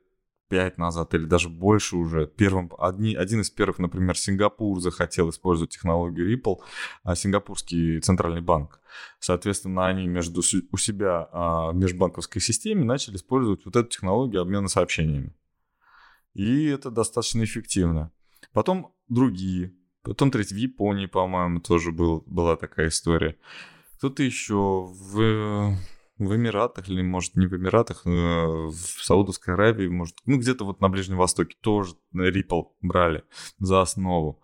пять 0.49 0.79
назад 0.79 1.15
или 1.15 1.25
даже 1.25 1.49
больше 1.49 1.97
уже. 1.97 2.27
Первым, 2.27 2.71
одни, 2.79 3.15
один 3.15 3.41
из 3.41 3.51
первых, 3.51 3.79
например, 3.79 4.17
Сингапур 4.17 4.81
захотел 4.81 5.31
использовать 5.31 5.71
технологию 5.71 6.33
Ripple, 6.33 6.59
а 7.03 7.15
сингапурский 7.17 8.01
центральный 8.01 8.41
банк. 8.41 8.81
Соответственно, 9.19 9.87
они 9.87 10.07
между 10.07 10.41
у 10.41 10.77
себя 10.77 11.29
а, 11.33 11.73
в 11.73 11.75
межбанковской 11.75 12.41
системе 12.41 12.85
начали 12.85 13.17
использовать 13.17 13.65
вот 13.65 13.77
эту 13.77 13.89
технологию 13.89 14.43
обмена 14.43 14.69
сообщениями. 14.69 15.35
И 16.35 16.67
это 16.67 16.91
достаточно 16.91 17.43
эффективно. 17.43 18.13
Потом 18.53 18.95
другие. 19.09 19.75
Потом 20.07 20.31
третий 20.31 20.55
в 20.55 20.59
Японии, 20.59 21.07
по-моему, 21.07 21.59
тоже 21.59 21.91
был, 21.91 22.23
была 22.27 22.57
такая 22.57 22.89
история. 22.89 23.37
Кто-то 23.97 24.23
еще 24.23 24.87
в 24.89 25.77
в 26.19 26.35
Эмиратах, 26.35 26.89
или, 26.89 27.03
может, 27.03 27.35
не 27.37 27.47
в 27.47 27.55
Эмиратах, 27.55 28.07
э, 28.07 28.09
в 28.09 29.05
Саудовской 29.05 29.53
Аравии, 29.53 29.89
может, 29.89 30.17
ну, 30.25 30.39
где-то 30.39 30.65
вот 30.65 30.81
на 30.81 30.89
Ближнем 30.89 31.19
Востоке 31.19 31.57
тоже 31.61 31.95
Ripple 32.15 32.69
брали 32.81 33.25
за 33.59 33.83
основу. 33.83 34.41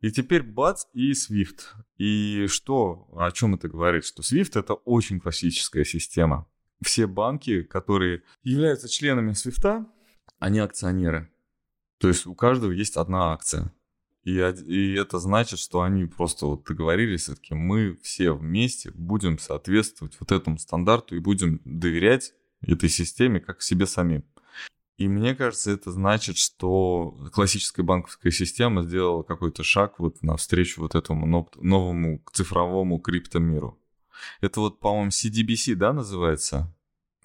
И 0.00 0.10
теперь 0.10 0.42
бац 0.42 0.84
и 0.94 1.12
Swift. 1.12 1.74
И 1.98 2.46
что, 2.46 3.08
о 3.16 3.30
чем 3.32 3.54
это 3.54 3.68
говорит? 3.68 4.06
Что 4.06 4.22
Swift 4.22 4.58
это 4.58 4.74
очень 4.74 5.20
классическая 5.20 5.84
система. 5.84 6.46
Все 6.82 7.06
банки, 7.06 7.64
которые 7.64 8.22
являются 8.42 8.88
членами 8.88 9.32
Swift, 9.32 9.86
они 10.38 10.60
акционеры. 10.60 11.30
То 11.98 12.08
есть 12.08 12.26
у 12.26 12.34
каждого 12.34 12.70
есть 12.70 12.96
одна 12.96 13.32
акция. 13.32 13.72
И, 14.24 14.38
и 14.66 14.94
это 14.94 15.18
значит, 15.18 15.58
что 15.58 15.82
они 15.82 16.06
просто 16.06 16.46
вот 16.46 16.64
договорились, 16.64 17.22
все-таки 17.22 17.54
мы 17.54 17.98
все 18.02 18.32
вместе 18.32 18.90
будем 18.94 19.38
соответствовать 19.38 20.16
вот 20.18 20.32
этому 20.32 20.58
стандарту 20.58 21.14
и 21.14 21.20
будем 21.20 21.60
доверять 21.64 22.32
этой 22.62 22.88
системе 22.88 23.40
как 23.40 23.60
себе 23.60 23.86
самим. 23.86 24.24
И 24.96 25.08
мне 25.08 25.34
кажется, 25.34 25.72
это 25.72 25.90
значит, 25.90 26.38
что 26.38 27.18
классическая 27.32 27.82
банковская 27.82 28.30
система 28.30 28.82
сделала 28.82 29.24
какой-то 29.24 29.62
шаг 29.62 29.98
вот 29.98 30.22
навстречу 30.22 30.80
вот 30.80 30.94
этому 30.94 31.26
новому 31.56 32.22
цифровому 32.32 33.00
криптомиру. 33.00 33.78
Это 34.40 34.60
вот, 34.60 34.78
по-моему, 34.78 35.10
CDBC, 35.10 35.74
да, 35.74 35.92
называется? 35.92 36.72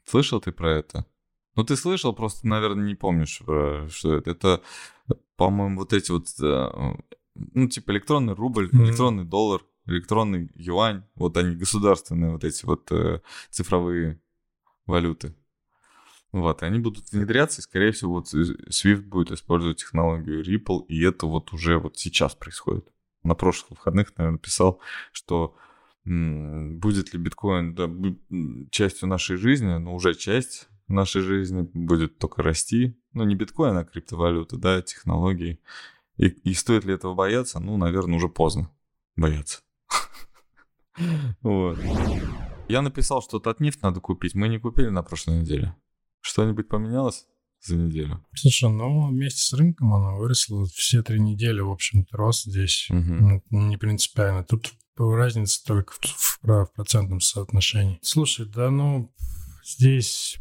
Слышал 0.04 0.42
ты 0.42 0.52
про 0.52 0.78
это? 0.78 1.06
Ну, 1.56 1.64
ты 1.64 1.76
слышал, 1.76 2.14
просто, 2.14 2.48
наверное, 2.48 2.86
не 2.86 2.96
помнишь, 2.96 3.42
э, 3.48 3.88
что 3.92 4.16
это. 4.16 4.32
Это 4.32 4.62
по-моему, 5.36 5.80
вот 5.80 5.94
эти 5.94 6.12
вот, 6.12 6.28
э, 6.42 6.96
ну, 7.36 7.68
типа 7.68 7.92
электронный 7.92 8.34
рубль, 8.34 8.66
mm-hmm. 8.68 8.86
электронный 8.86 9.26
доллар, 9.26 9.62
электронный 9.86 10.52
юань, 10.56 11.04
вот 11.16 11.38
они 11.38 11.56
государственные 11.56 12.32
вот 12.32 12.44
эти 12.44 12.66
вот 12.66 12.92
э, 12.92 13.22
цифровые 13.50 14.20
валюты. 14.86 15.36
Вот, 16.32 16.62
они 16.62 16.80
будут 16.80 17.12
внедряться, 17.12 17.60
и, 17.60 17.64
скорее 17.64 17.92
всего, 17.92 18.14
вот 18.14 18.28
SWIFT 18.34 19.02
будет 19.02 19.32
использовать 19.32 19.78
технологию 19.78 20.44
Ripple, 20.44 20.86
и 20.88 21.02
это 21.04 21.26
вот 21.26 21.54
уже 21.54 21.80
вот 21.80 21.98
сейчас 21.98 22.36
происходит. 22.36 22.88
На 23.24 23.34
прошлых 23.34 23.72
выходных, 23.72 24.16
наверное, 24.18 24.38
писал, 24.38 24.80
что 25.12 25.56
м- 26.06 26.78
будет 26.80 27.14
ли 27.14 27.20
биткоин 27.20 27.74
да, 27.74 27.90
частью 28.70 29.10
нашей 29.10 29.38
жизни, 29.38 29.74
но 29.78 29.96
уже 29.96 30.14
часть 30.14 30.69
нашей 30.94 31.22
жизни 31.22 31.70
будет 31.74 32.18
только 32.18 32.42
расти, 32.44 32.98
ну, 33.14 33.24
не 33.24 33.36
биткоин, 33.36 33.78
а 33.78 33.86
криптовалюта, 33.86 34.58
да, 34.58 34.82
технологии. 34.82 35.60
И, 36.18 36.28
и 36.28 36.54
стоит 36.54 36.86
ли 36.86 36.94
этого 36.94 37.16
бояться? 37.16 37.60
Ну, 37.60 37.78
наверное, 37.78 38.18
уже 38.18 38.30
поздно 38.30 38.72
бояться. 39.16 39.62
Вот. 41.42 41.80
Я 42.68 42.82
написал, 42.82 43.22
что 43.22 43.40
Татнефть 43.40 43.82
надо 43.82 44.02
купить. 44.02 44.36
Мы 44.36 44.50
не 44.50 44.60
купили 44.60 44.90
на 44.90 45.02
прошлой 45.02 45.40
неделе. 45.40 45.76
Что-нибудь 46.20 46.68
поменялось 46.68 47.26
за 47.62 47.78
неделю? 47.78 48.24
Слушай, 48.36 48.70
ну 48.70 49.08
вместе 49.08 49.42
с 49.42 49.54
рынком 49.54 49.94
она 49.94 50.16
выросла 50.16 50.66
все 50.66 51.02
три 51.02 51.20
недели, 51.20 51.62
в 51.62 51.72
общем-то, 51.72 52.16
рост 52.18 52.46
здесь. 52.46 52.88
Угу. 52.90 53.44
Не 53.50 53.78
принципиально. 53.78 54.44
Тут 54.44 54.74
разница 54.98 55.64
только 55.66 55.94
в, 55.94 56.00
в, 56.02 56.44
в 56.44 56.72
процентном 56.74 57.22
соотношении. 57.22 58.00
Слушай, 58.02 58.46
да 58.46 58.70
ну 58.70 59.14
здесь 59.64 60.38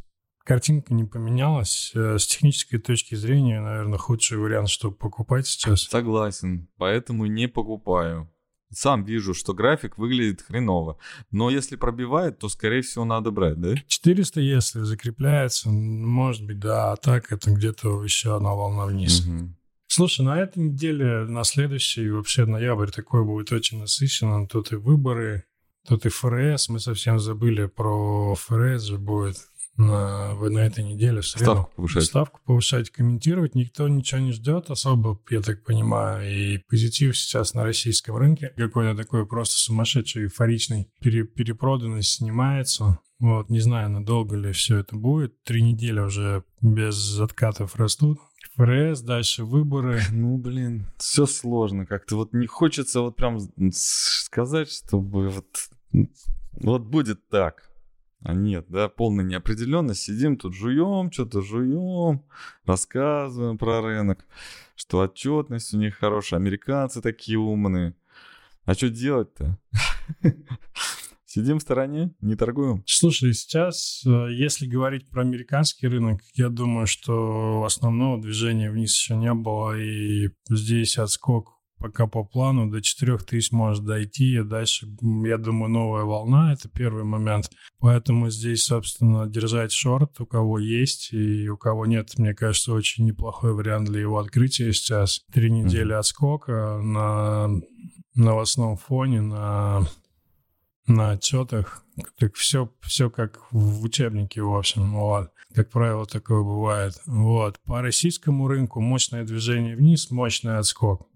картинка 0.48 0.94
не 0.94 1.04
поменялась. 1.04 1.92
Э, 1.94 2.18
с 2.18 2.26
технической 2.26 2.78
точки 2.78 3.14
зрения, 3.14 3.60
наверное, 3.60 3.98
худший 3.98 4.38
вариант, 4.38 4.70
чтобы 4.70 4.96
покупать 4.96 5.46
сейчас. 5.46 5.82
Согласен, 5.82 6.68
поэтому 6.78 7.26
не 7.26 7.48
покупаю. 7.48 8.32
Сам 8.72 9.04
вижу, 9.04 9.34
что 9.34 9.52
график 9.52 9.98
выглядит 9.98 10.42
хреново. 10.42 10.98
Но 11.30 11.50
если 11.50 11.76
пробивает, 11.76 12.38
то, 12.38 12.48
скорее 12.48 12.80
всего, 12.80 13.04
надо 13.04 13.30
брать, 13.30 13.60
да? 13.60 13.74
400, 13.86 14.40
если 14.40 14.82
закрепляется, 14.82 15.68
может 15.68 16.46
быть, 16.46 16.58
да. 16.58 16.92
А 16.92 16.96
так 16.96 17.30
это 17.30 17.50
где-то 17.50 18.02
еще 18.02 18.34
одна 18.36 18.54
волна 18.54 18.86
вниз. 18.86 19.26
Угу. 19.26 19.54
Слушай, 19.86 20.24
на 20.24 20.38
этой 20.38 20.64
неделе, 20.64 21.24
на 21.24 21.44
следующей, 21.44 22.10
вообще 22.10 22.46
ноябрь 22.46 22.90
такой 22.90 23.24
будет 23.24 23.52
очень 23.52 23.80
насыщенный. 23.80 24.46
Тут 24.46 24.72
и 24.72 24.76
выборы, 24.76 25.44
тут 25.86 26.06
и 26.06 26.08
ФРС. 26.08 26.70
Мы 26.70 26.80
совсем 26.80 27.18
забыли 27.18 27.66
про 27.66 28.34
ФРС 28.34 28.82
же 28.84 28.98
будет 28.98 29.36
на, 29.78 30.34
на 30.34 30.58
этой 30.58 30.84
неделе 30.84 31.20
в 31.20 31.26
среду. 31.26 31.44
Ставку 31.52 31.70
повышать. 31.76 32.04
Ставку 32.04 32.40
повышать, 32.44 32.90
комментировать. 32.90 33.54
Никто 33.54 33.88
ничего 33.88 34.20
не 34.20 34.32
ждет 34.32 34.70
особо, 34.70 35.18
я 35.30 35.40
так 35.40 35.64
понимаю. 35.64 36.28
И 36.28 36.58
позитив 36.68 37.16
сейчас 37.16 37.54
на 37.54 37.64
российском 37.64 38.16
рынке 38.16 38.52
какой-то 38.56 38.96
такой 38.96 39.24
просто 39.24 39.56
сумасшедший, 39.56 40.24
эйфоричный. 40.24 40.88
Пере, 41.00 41.24
перепроданность 41.24 42.14
снимается. 42.14 42.98
Вот, 43.20 43.50
не 43.50 43.60
знаю, 43.60 43.90
надолго 43.90 44.36
ли 44.36 44.52
все 44.52 44.78
это 44.78 44.96
будет. 44.96 45.42
Три 45.44 45.62
недели 45.62 46.00
уже 46.00 46.44
без 46.60 47.18
откатов 47.18 47.76
растут. 47.76 48.18
ФРС, 48.56 49.00
дальше 49.02 49.44
выборы. 49.44 50.00
Ну, 50.10 50.36
блин, 50.38 50.86
все 50.98 51.26
сложно 51.26 51.86
как-то. 51.86 52.16
Вот 52.16 52.32
не 52.32 52.46
хочется 52.48 53.00
вот 53.00 53.14
прям 53.14 53.38
сказать, 53.72 54.70
чтобы 54.70 55.28
вот, 55.28 55.46
вот 56.52 56.82
будет 56.82 57.28
так. 57.28 57.67
А 58.20 58.34
нет, 58.34 58.66
да, 58.68 58.88
полная 58.88 59.24
неопределенность. 59.24 60.02
Сидим 60.02 60.36
тут, 60.36 60.54
жуем, 60.54 61.12
что-то 61.12 61.40
жуем, 61.40 62.24
рассказываем 62.64 63.58
про 63.58 63.80
рынок, 63.80 64.26
что 64.74 65.00
отчетность 65.00 65.72
у 65.74 65.78
них 65.78 65.96
хорошая, 65.96 66.40
американцы 66.40 67.00
такие 67.00 67.38
умные. 67.38 67.94
А 68.64 68.74
что 68.74 68.90
делать-то? 68.90 69.58
Сидим 71.24 71.58
в 71.58 71.62
стороне, 71.62 72.14
не 72.20 72.36
торгуем. 72.36 72.82
Слушай, 72.86 73.34
сейчас, 73.34 74.02
э, 74.06 74.28
если 74.32 74.66
говорить 74.66 75.08
про 75.10 75.20
американский 75.20 75.86
рынок, 75.86 76.22
я 76.34 76.48
думаю, 76.48 76.86
что 76.86 77.64
основного 77.64 78.20
движения 78.20 78.70
вниз 78.70 78.94
еще 78.94 79.14
не 79.14 79.32
было, 79.34 79.78
и 79.78 80.30
здесь 80.48 80.96
отскок 80.96 81.57
пока 81.78 82.06
по 82.06 82.24
плану 82.24 82.70
до 82.70 82.82
4000 82.82 83.52
может 83.52 83.84
дойти, 83.84 84.36
и 84.36 84.42
дальше, 84.42 84.88
я 85.24 85.38
думаю, 85.38 85.70
новая 85.70 86.04
волна, 86.04 86.52
это 86.52 86.68
первый 86.68 87.04
момент. 87.04 87.50
Поэтому 87.78 88.30
здесь, 88.30 88.64
собственно, 88.64 89.26
держать 89.26 89.72
шорт, 89.72 90.20
у 90.20 90.26
кого 90.26 90.58
есть 90.58 91.12
и 91.12 91.48
у 91.48 91.56
кого 91.56 91.86
нет, 91.86 92.10
мне 92.18 92.34
кажется, 92.34 92.72
очень 92.72 93.06
неплохой 93.06 93.54
вариант 93.54 93.88
для 93.88 94.00
его 94.00 94.18
открытия 94.18 94.72
сейчас. 94.72 95.20
Три 95.32 95.50
недели 95.50 95.92
отскока 95.92 96.80
на 96.82 97.48
новостном 98.14 98.76
фоне, 98.76 99.20
на 99.20 99.86
на 100.88 101.12
отчетах. 101.12 101.84
Так 102.18 102.34
все, 102.34 102.72
все 102.80 103.10
как 103.10 103.40
в 103.52 103.84
учебнике, 103.84 104.42
в 104.42 104.54
общем. 104.54 104.94
Вот. 104.94 105.30
Как 105.54 105.70
правило, 105.70 106.06
такое 106.06 106.42
бывает. 106.42 106.94
Вот. 107.06 107.58
По 107.64 107.82
российскому 107.82 108.48
рынку 108.48 108.80
мощное 108.80 109.24
движение 109.24 109.76
вниз, 109.76 110.10
мощный 110.10 110.58
отскок. 110.58 111.07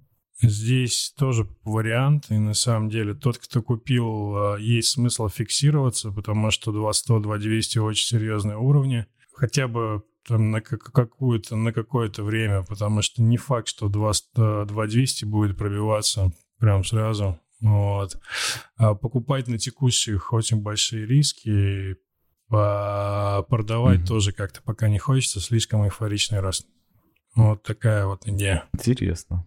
Здесь 0.43 1.15
тоже 1.17 1.49
вариант, 1.63 2.27
и 2.31 2.39
на 2.39 2.55
самом 2.55 2.91
деле 2.91 3.15
тот, 3.15 3.39
кто 3.39 3.63
купил, 3.63 4.35
а, 4.37 4.57
есть 4.57 4.89
смысл 4.89 5.29
фиксироваться, 5.29 6.11
потому 6.11 6.51
что 6.51 6.73
2100, 6.73 7.21
2200 7.21 7.79
очень 7.79 8.07
серьезные 8.07 8.57
уровни, 8.57 9.07
хотя 9.33 9.69
бы 9.69 10.03
там 10.27 10.51
на 10.51 10.61
какую-то, 10.61 11.57
на 11.57 11.73
какое-то 11.73 12.25
время, 12.25 12.65
потому 12.65 13.03
что 13.03 13.23
не 13.23 13.37
факт, 13.37 13.69
что 13.69 13.89
2200 13.89 15.25
будет 15.25 15.57
пробиваться 15.57 16.33
прям 16.59 16.85
сразу. 16.85 17.39
Вот. 17.61 18.19
А 18.77 18.95
покупать 18.95 19.47
на 19.47 19.59
текущих 19.59 20.33
очень 20.33 20.61
большие 20.61 21.07
риски, 21.07 21.97
а 22.51 23.43
продавать 23.43 24.01
mm-hmm. 24.01 24.07
тоже 24.07 24.33
как-то 24.33 24.61
пока 24.63 24.89
не 24.89 24.99
хочется, 24.99 25.41
слишком 25.41 25.85
эйфоричный 25.85 26.41
рост. 26.41 26.67
Вот 27.35 27.63
такая 27.63 28.07
вот 28.07 28.27
идея. 28.27 28.65
Интересно. 28.75 29.47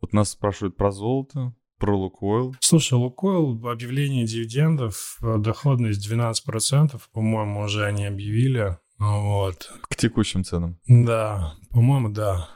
Вот 0.00 0.12
нас 0.12 0.30
спрашивают 0.30 0.76
про 0.76 0.90
золото. 0.90 1.54
Про 1.78 1.98
Лукойл? 1.98 2.54
Слушай, 2.60 2.94
Лукойл, 2.94 3.60
объявление 3.68 4.24
дивидендов, 4.26 5.18
э, 5.22 5.38
доходность 5.38 6.08
12%, 6.08 7.00
по-моему, 7.12 7.62
уже 7.62 7.84
они 7.84 8.06
объявили. 8.06 8.78
Вот. 8.98 9.70
К 9.82 9.96
текущим 9.96 10.44
ценам? 10.44 10.78
Да, 10.86 11.54
по-моему, 11.70 12.10
да. 12.10 12.48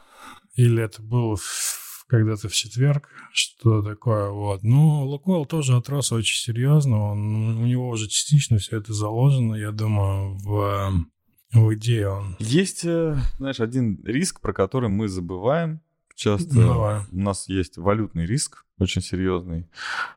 Или 0.54 0.82
это 0.82 1.02
было 1.02 1.36
в, 1.36 2.04
когда-то 2.08 2.48
в 2.48 2.52
четверг, 2.52 3.08
что 3.32 3.82
такое, 3.82 4.30
вот. 4.30 4.62
Ну, 4.62 5.04
Лукойл 5.04 5.46
тоже 5.46 5.76
отрос 5.76 6.10
очень 6.12 6.38
серьезно, 6.38 7.12
он, 7.12 7.58
у 7.58 7.66
него 7.66 7.88
уже 7.88 8.08
частично 8.08 8.58
все 8.58 8.78
это 8.78 8.92
заложено, 8.92 9.54
я 9.54 9.72
думаю, 9.72 10.36
в, 10.38 11.06
в 11.52 11.74
идее 11.74 12.08
он. 12.08 12.36
Есть, 12.38 12.84
э, 12.84 13.16
знаешь, 13.36 13.60
один 13.60 14.02
риск, 14.04 14.40
про 14.40 14.52
который 14.52 14.88
мы 14.88 15.08
забываем, 15.08 15.80
часто 16.18 16.54
Давай. 16.54 17.00
у 17.10 17.18
нас 17.18 17.48
есть 17.48 17.78
валютный 17.78 18.26
риск, 18.26 18.66
очень 18.78 19.02
серьезный. 19.02 19.70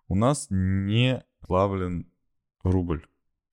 У 0.07 0.15
нас 0.15 0.47
не 0.49 1.23
плавлен 1.39 2.07
рубль. 2.63 3.01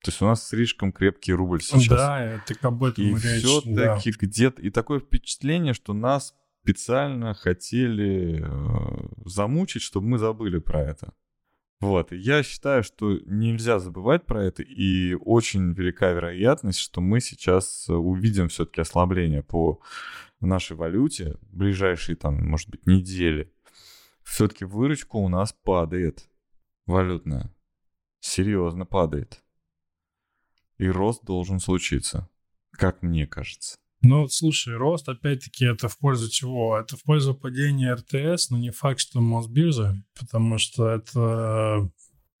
То 0.03 0.11
есть 0.11 0.21
у 0.21 0.25
нас 0.25 0.47
слишком 0.47 0.91
крепкий 0.91 1.33
рубль 1.33 1.61
сейчас. 1.61 1.87
Да, 1.87 2.21
это 2.21 2.55
об 2.67 2.83
этом 2.83 3.03
и 3.03 3.13
речь. 3.13 3.43
все-таки 3.43 4.11
да. 4.11 4.17
где-то... 4.19 4.61
И 4.61 4.69
такое 4.69 4.99
впечатление, 4.99 5.73
что 5.73 5.93
нас 5.93 6.33
специально 6.63 7.33
хотели 7.33 8.41
э, 8.41 9.07
замучить, 9.25 9.81
чтобы 9.81 10.07
мы 10.07 10.17
забыли 10.17 10.59
про 10.59 10.81
это. 10.81 11.13
Вот, 11.79 12.11
я 12.11 12.43
считаю, 12.43 12.83
что 12.83 13.19
нельзя 13.25 13.79
забывать 13.79 14.25
про 14.25 14.43
это, 14.43 14.63
и 14.63 15.13
очень 15.13 15.71
велика 15.71 16.11
вероятность, 16.11 16.79
что 16.79 16.99
мы 16.99 17.21
сейчас 17.21 17.87
увидим 17.87 18.49
все-таки 18.49 18.81
ослабление 18.81 19.43
по 19.43 19.81
нашей 20.41 20.75
валюте 20.75 21.37
в 21.41 21.57
ближайшие, 21.57 22.17
там, 22.17 22.45
может 22.45 22.69
быть, 22.69 22.85
недели. 22.85 23.53
Все-таки 24.23 24.65
выручка 24.65 25.15
у 25.15 25.29
нас 25.29 25.53
падает, 25.53 26.29
валютная, 26.85 27.55
серьезно 28.19 28.85
падает. 28.85 29.41
И 30.77 30.87
рост 30.87 31.23
должен 31.23 31.59
случиться, 31.59 32.29
как 32.71 33.01
мне 33.01 33.25
кажется. 33.25 33.79
Ну, 34.01 34.27
слушай, 34.29 34.75
рост, 34.75 35.09
опять-таки, 35.09 35.65
это 35.65 35.89
в 35.89 35.97
пользу 35.97 36.29
чего? 36.29 36.77
Это 36.79 36.95
в 36.95 37.03
пользу 37.03 37.33
падения 37.33 37.93
РТС, 37.93 38.49
но 38.49 38.57
не 38.57 38.69
факт, 38.71 38.99
что 39.01 39.19
Мосбиржа, 39.19 40.01
потому 40.17 40.57
что 40.57 40.87
это 40.89 41.89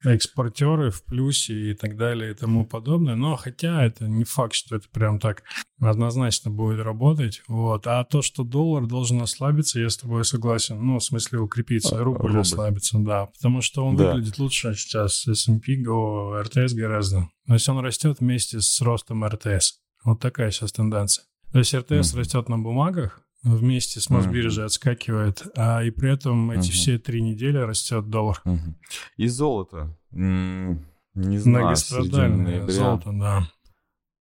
экспортеры 0.05 0.91
в 0.91 1.03
плюсе 1.03 1.71
и 1.71 1.73
так 1.73 1.97
далее 1.97 2.31
и 2.31 2.33
тому 2.33 2.65
подобное. 2.65 3.15
Но 3.15 3.35
хотя 3.35 3.83
это 3.83 4.07
не 4.07 4.23
факт, 4.23 4.53
что 4.53 4.77
это 4.77 4.87
прям 4.89 5.19
так 5.19 5.43
однозначно 5.81 6.49
будет 6.49 6.79
работать. 6.79 7.41
Вот. 7.49 7.85
А 7.85 8.05
то, 8.05 8.21
что 8.21 8.45
доллар 8.45 8.85
должен 8.87 9.21
ослабиться, 9.21 9.79
я 9.81 9.89
с 9.89 9.97
тобой 9.97 10.23
согласен. 10.23 10.81
Ну, 10.81 10.99
в 10.99 11.03
смысле 11.03 11.39
укрепиться, 11.39 11.99
А, 11.99 12.03
рубль, 12.03 12.27
рубль. 12.27 12.39
ослабится, 12.39 12.97
да. 12.99 13.25
Потому 13.25 13.61
что 13.61 13.85
он 13.85 13.97
Да. 13.97 14.13
выглядит 14.13 14.37
лучше 14.39 14.73
сейчас 14.73 15.27
S&P, 15.27 15.75
го 15.83 16.41
РТС 16.41 16.73
гораздо. 16.73 17.27
То 17.47 17.53
есть 17.55 17.67
он 17.67 17.79
растет 17.79 18.21
вместе 18.21 18.61
с 18.61 18.79
ростом 18.81 19.25
РТС. 19.25 19.79
Вот 20.05 20.21
такая 20.21 20.51
сейчас 20.51 20.71
тенденция. 20.71 21.25
То 21.51 21.59
есть 21.59 21.73
РТС 21.73 22.13
Мгм. 22.13 22.19
растет 22.19 22.49
на 22.49 22.57
бумагах, 22.59 23.21
вместе 23.43 23.99
с 23.99 24.09
Мосбиржей 24.09 24.65
отскакивает, 24.65 25.43
а 25.55 25.83
и 25.83 25.89
при 25.91 26.11
этом 26.13 26.51
эти 26.51 26.57
Мгм. 26.59 26.71
все 26.71 26.99
три 26.99 27.21
недели 27.21 27.57
растет 27.57 28.09
доллар. 28.09 28.41
Мгм. 28.45 28.75
И 29.17 29.27
золото. 29.27 29.97
М, 30.11 30.85
Не 31.15 31.37
знаю, 31.39 31.65
Многострадальное 31.65 32.67
золото, 32.67 33.11
да. 33.11 33.47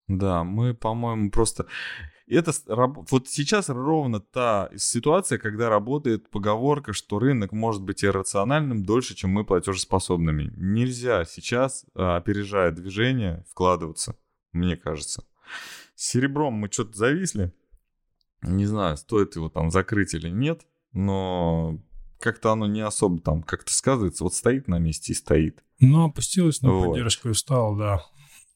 Да, 0.08 0.44
мы, 0.44 0.74
по-моему, 0.74 1.30
просто... 1.32 1.66
Это 2.30 2.52
вот 2.68 3.28
сейчас 3.28 3.70
ровно 3.70 4.20
та 4.20 4.70
ситуация, 4.76 5.38
когда 5.38 5.70
работает 5.70 6.30
поговорка, 6.30 6.92
что 6.94 7.20
рынок 7.20 7.52
может 7.52 7.84
быть 7.84 8.04
иррациональным 8.04 8.84
дольше, 8.84 9.16
чем 9.16 9.30
мы 9.32 9.46
платежеспособными. 9.46 10.52
Нельзя 10.58 11.24
сейчас, 11.26 11.86
а, 11.94 12.18
опережая 12.18 12.72
движение, 12.72 13.46
вкладываться, 13.50 14.16
мне 14.54 14.76
кажется. 14.76 15.24
С 15.98 16.10
серебром 16.12 16.54
мы 16.54 16.72
что-то 16.72 16.96
зависли. 16.96 17.52
Не 18.44 18.68
знаю, 18.68 18.98
стоит 18.98 19.36
его 19.36 19.50
там 19.50 19.72
закрыть 19.72 20.14
или 20.14 20.30
нет, 20.30 20.62
но 20.94 21.80
как-то 22.20 22.52
оно 22.52 22.68
не 22.68 22.82
особо 22.82 23.20
там 23.20 23.42
как-то 23.42 23.74
сказывается. 23.74 24.24
Вот 24.24 24.36
стоит 24.36 24.68
на 24.68 24.78
месте 24.78 25.14
и 25.14 25.16
стоит. 25.16 25.64
Но 25.80 26.06
опустилась 26.06 26.62
на 26.62 26.72
Вот. 26.72 26.90
поддержку 26.90 27.30
и 27.30 27.34
встала, 27.34 27.76
да. 27.76 28.04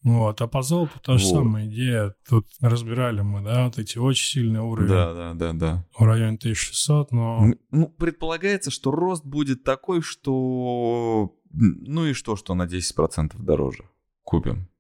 Вот. 0.04 0.40
А 0.40 0.48
по 0.48 0.62
золоту 0.62 1.00
та 1.04 1.18
же 1.18 1.26
Вот. 1.26 1.34
самая 1.34 1.66
идея. 1.66 2.14
Тут 2.30 2.46
разбирали 2.60 3.22
мы, 3.22 3.42
да, 3.42 3.66
вот 3.66 3.80
эти 3.80 3.98
очень 3.98 4.28
сильные 4.28 4.62
уровни 4.62 4.90
Да, 4.90 5.14
да, 5.14 5.34
да, 5.34 5.54
да. 5.54 5.86
в 5.98 6.04
районе 6.04 6.38
1600, 6.38 7.12
но... 7.12 7.56
Ну, 7.72 7.88
предполагается, 7.88 8.70
что 8.70 8.92
рост 8.92 9.26
будет 9.26 9.64
такой, 9.64 10.04
что... 10.04 11.36
Ну 11.50 12.06
и 12.06 12.14
что, 12.14 12.36
что 12.36 12.54
на 12.54 12.68
10% 12.68 13.34
дороже 13.40 13.90
купим. 14.24 14.71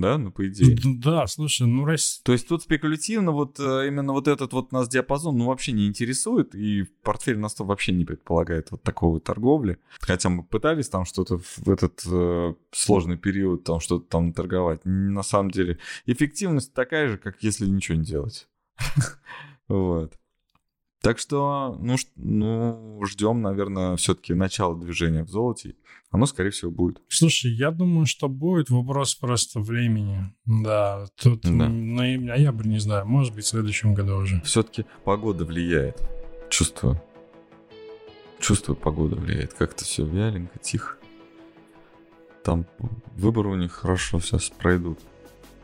Да, 0.00 0.18
ну 0.18 0.30
по 0.32 0.48
идее. 0.48 0.76
Да, 0.84 1.26
слушай, 1.26 1.66
ну 1.66 1.84
Россия... 1.84 2.22
То 2.24 2.32
есть 2.32 2.48
тут 2.48 2.62
спекулятивно 2.62 3.32
вот 3.32 3.60
э, 3.60 3.88
именно 3.88 4.12
вот 4.12 4.28
этот 4.28 4.52
вот 4.52 4.72
нас 4.72 4.88
диапазон 4.88 5.38
ну 5.38 5.46
вообще 5.46 5.72
не 5.72 5.86
интересует, 5.86 6.54
и 6.54 6.84
портфель 7.02 7.38
нас 7.38 7.54
то 7.54 7.64
вообще 7.64 7.92
не 7.92 8.04
предполагает 8.04 8.70
вот 8.70 8.82
такого 8.82 9.20
торговли. 9.20 9.78
Хотя 10.00 10.28
мы 10.30 10.42
пытались 10.42 10.88
там 10.88 11.04
что-то 11.04 11.38
в 11.38 11.68
этот 11.68 12.02
э, 12.06 12.54
сложный 12.72 13.18
период 13.18 13.64
там 13.64 13.80
что-то 13.80 14.06
там 14.06 14.32
торговать. 14.32 14.80
На 14.84 15.22
самом 15.22 15.50
деле 15.50 15.78
эффективность 16.06 16.72
такая 16.72 17.08
же, 17.08 17.18
как 17.18 17.42
если 17.42 17.66
ничего 17.66 17.98
не 17.98 18.04
делать. 18.04 18.48
Вот. 19.68 20.19
Так 21.02 21.18
что, 21.18 21.76
ну, 21.80 21.96
ну 22.16 23.00
ждем, 23.06 23.40
наверное, 23.40 23.96
все-таки 23.96 24.34
начала 24.34 24.76
движения 24.76 25.24
в 25.24 25.28
золоте. 25.28 25.76
Оно, 26.10 26.26
скорее 26.26 26.50
всего, 26.50 26.70
будет. 26.70 27.00
Слушай, 27.08 27.52
я 27.52 27.70
думаю, 27.70 28.04
что 28.04 28.28
будет 28.28 28.68
вопрос 28.68 29.14
просто 29.14 29.60
времени. 29.60 30.34
Да, 30.44 31.06
тут 31.16 31.42
Да. 31.42 31.48
м, 31.66 31.94
ноя- 31.94 32.18
ноябрь, 32.20 32.66
не 32.68 32.80
знаю, 32.80 33.06
может 33.06 33.34
быть, 33.34 33.44
в 33.44 33.48
следующем 33.48 33.94
году 33.94 34.16
уже. 34.16 34.42
Все-таки 34.42 34.84
погода 35.04 35.44
влияет. 35.44 36.02
Чувствую. 36.50 37.00
Чувствую, 38.40 38.76
погода 38.76 39.16
влияет. 39.16 39.54
Как-то 39.54 39.84
все 39.84 40.04
вяленько, 40.04 40.58
тихо. 40.58 40.96
Там 42.42 42.66
выборы 43.16 43.50
у 43.50 43.54
них 43.56 43.72
хорошо 43.72 44.18
сейчас 44.20 44.50
пройдут. 44.50 44.98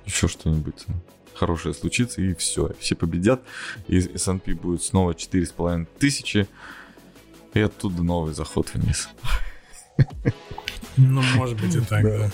Еще 0.05 0.29
что-нибудь 0.29 0.87
хорошее 1.37 1.75
случится, 1.75 2.21
и 2.23 2.35
все. 2.35 2.73
Все 2.79 2.95
победят. 2.95 3.43
И 3.89 3.99
S&P 3.99 4.55
будет 4.55 4.83
снова 4.83 5.13
4,5 5.13 5.87
тысячи. 5.99 6.49
И 7.55 7.61
оттуда 7.61 8.03
новый 8.03 8.35
заход 8.35 8.73
вниз. 8.75 9.09
Ну, 10.99 11.23
может 11.37 11.61
быть, 11.61 11.75
и 11.75 11.81
так, 11.81 12.03
Да. 12.05 12.19
да. 12.19 12.31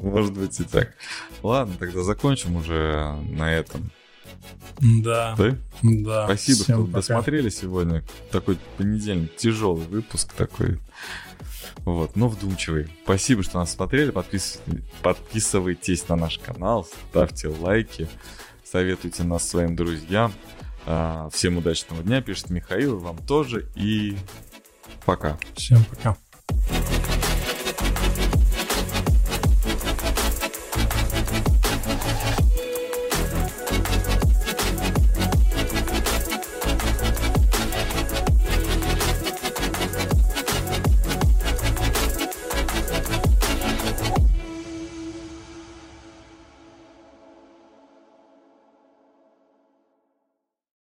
Может 0.00 0.32
быть 0.32 0.58
и 0.60 0.64
так. 0.64 0.94
Ладно, 1.42 1.74
тогда 1.78 2.02
закончим 2.02 2.56
уже 2.56 3.16
на 3.30 3.52
этом. 3.52 3.90
Да, 4.80 5.34
Да? 5.36 5.56
да. 5.82 6.24
Спасибо, 6.26 6.62
Всем 6.64 6.76
что 6.76 6.84
пока. 6.86 6.96
досмотрели 6.98 7.48
сегодня. 7.48 8.04
Такой 8.30 8.58
понедельник, 8.76 9.36
тяжелый 9.36 9.84
выпуск 9.86 10.32
такой. 10.32 10.78
Вот, 11.84 12.14
но 12.16 12.28
вдумчивый. 12.28 12.88
Спасибо, 13.04 13.42
что 13.42 13.58
нас 13.58 13.72
смотрели. 13.72 14.12
Подпис- 14.12 14.60
Подписывайтесь 15.02 16.08
на 16.08 16.16
наш 16.16 16.38
канал, 16.38 16.86
ставьте 17.10 17.48
лайки, 17.48 18.08
советуйте 18.64 19.22
нас 19.24 19.48
своим 19.48 19.76
друзьям. 19.76 20.32
А, 20.86 21.28
Всем 21.30 21.58
удачного 21.58 22.02
дня, 22.02 22.20
пишет 22.22 22.50
Михаил, 22.50 22.98
вам 22.98 23.18
тоже. 23.26 23.68
И 23.74 24.16
пока. 25.04 25.38
Всем 25.54 25.84
пока. 25.84 26.16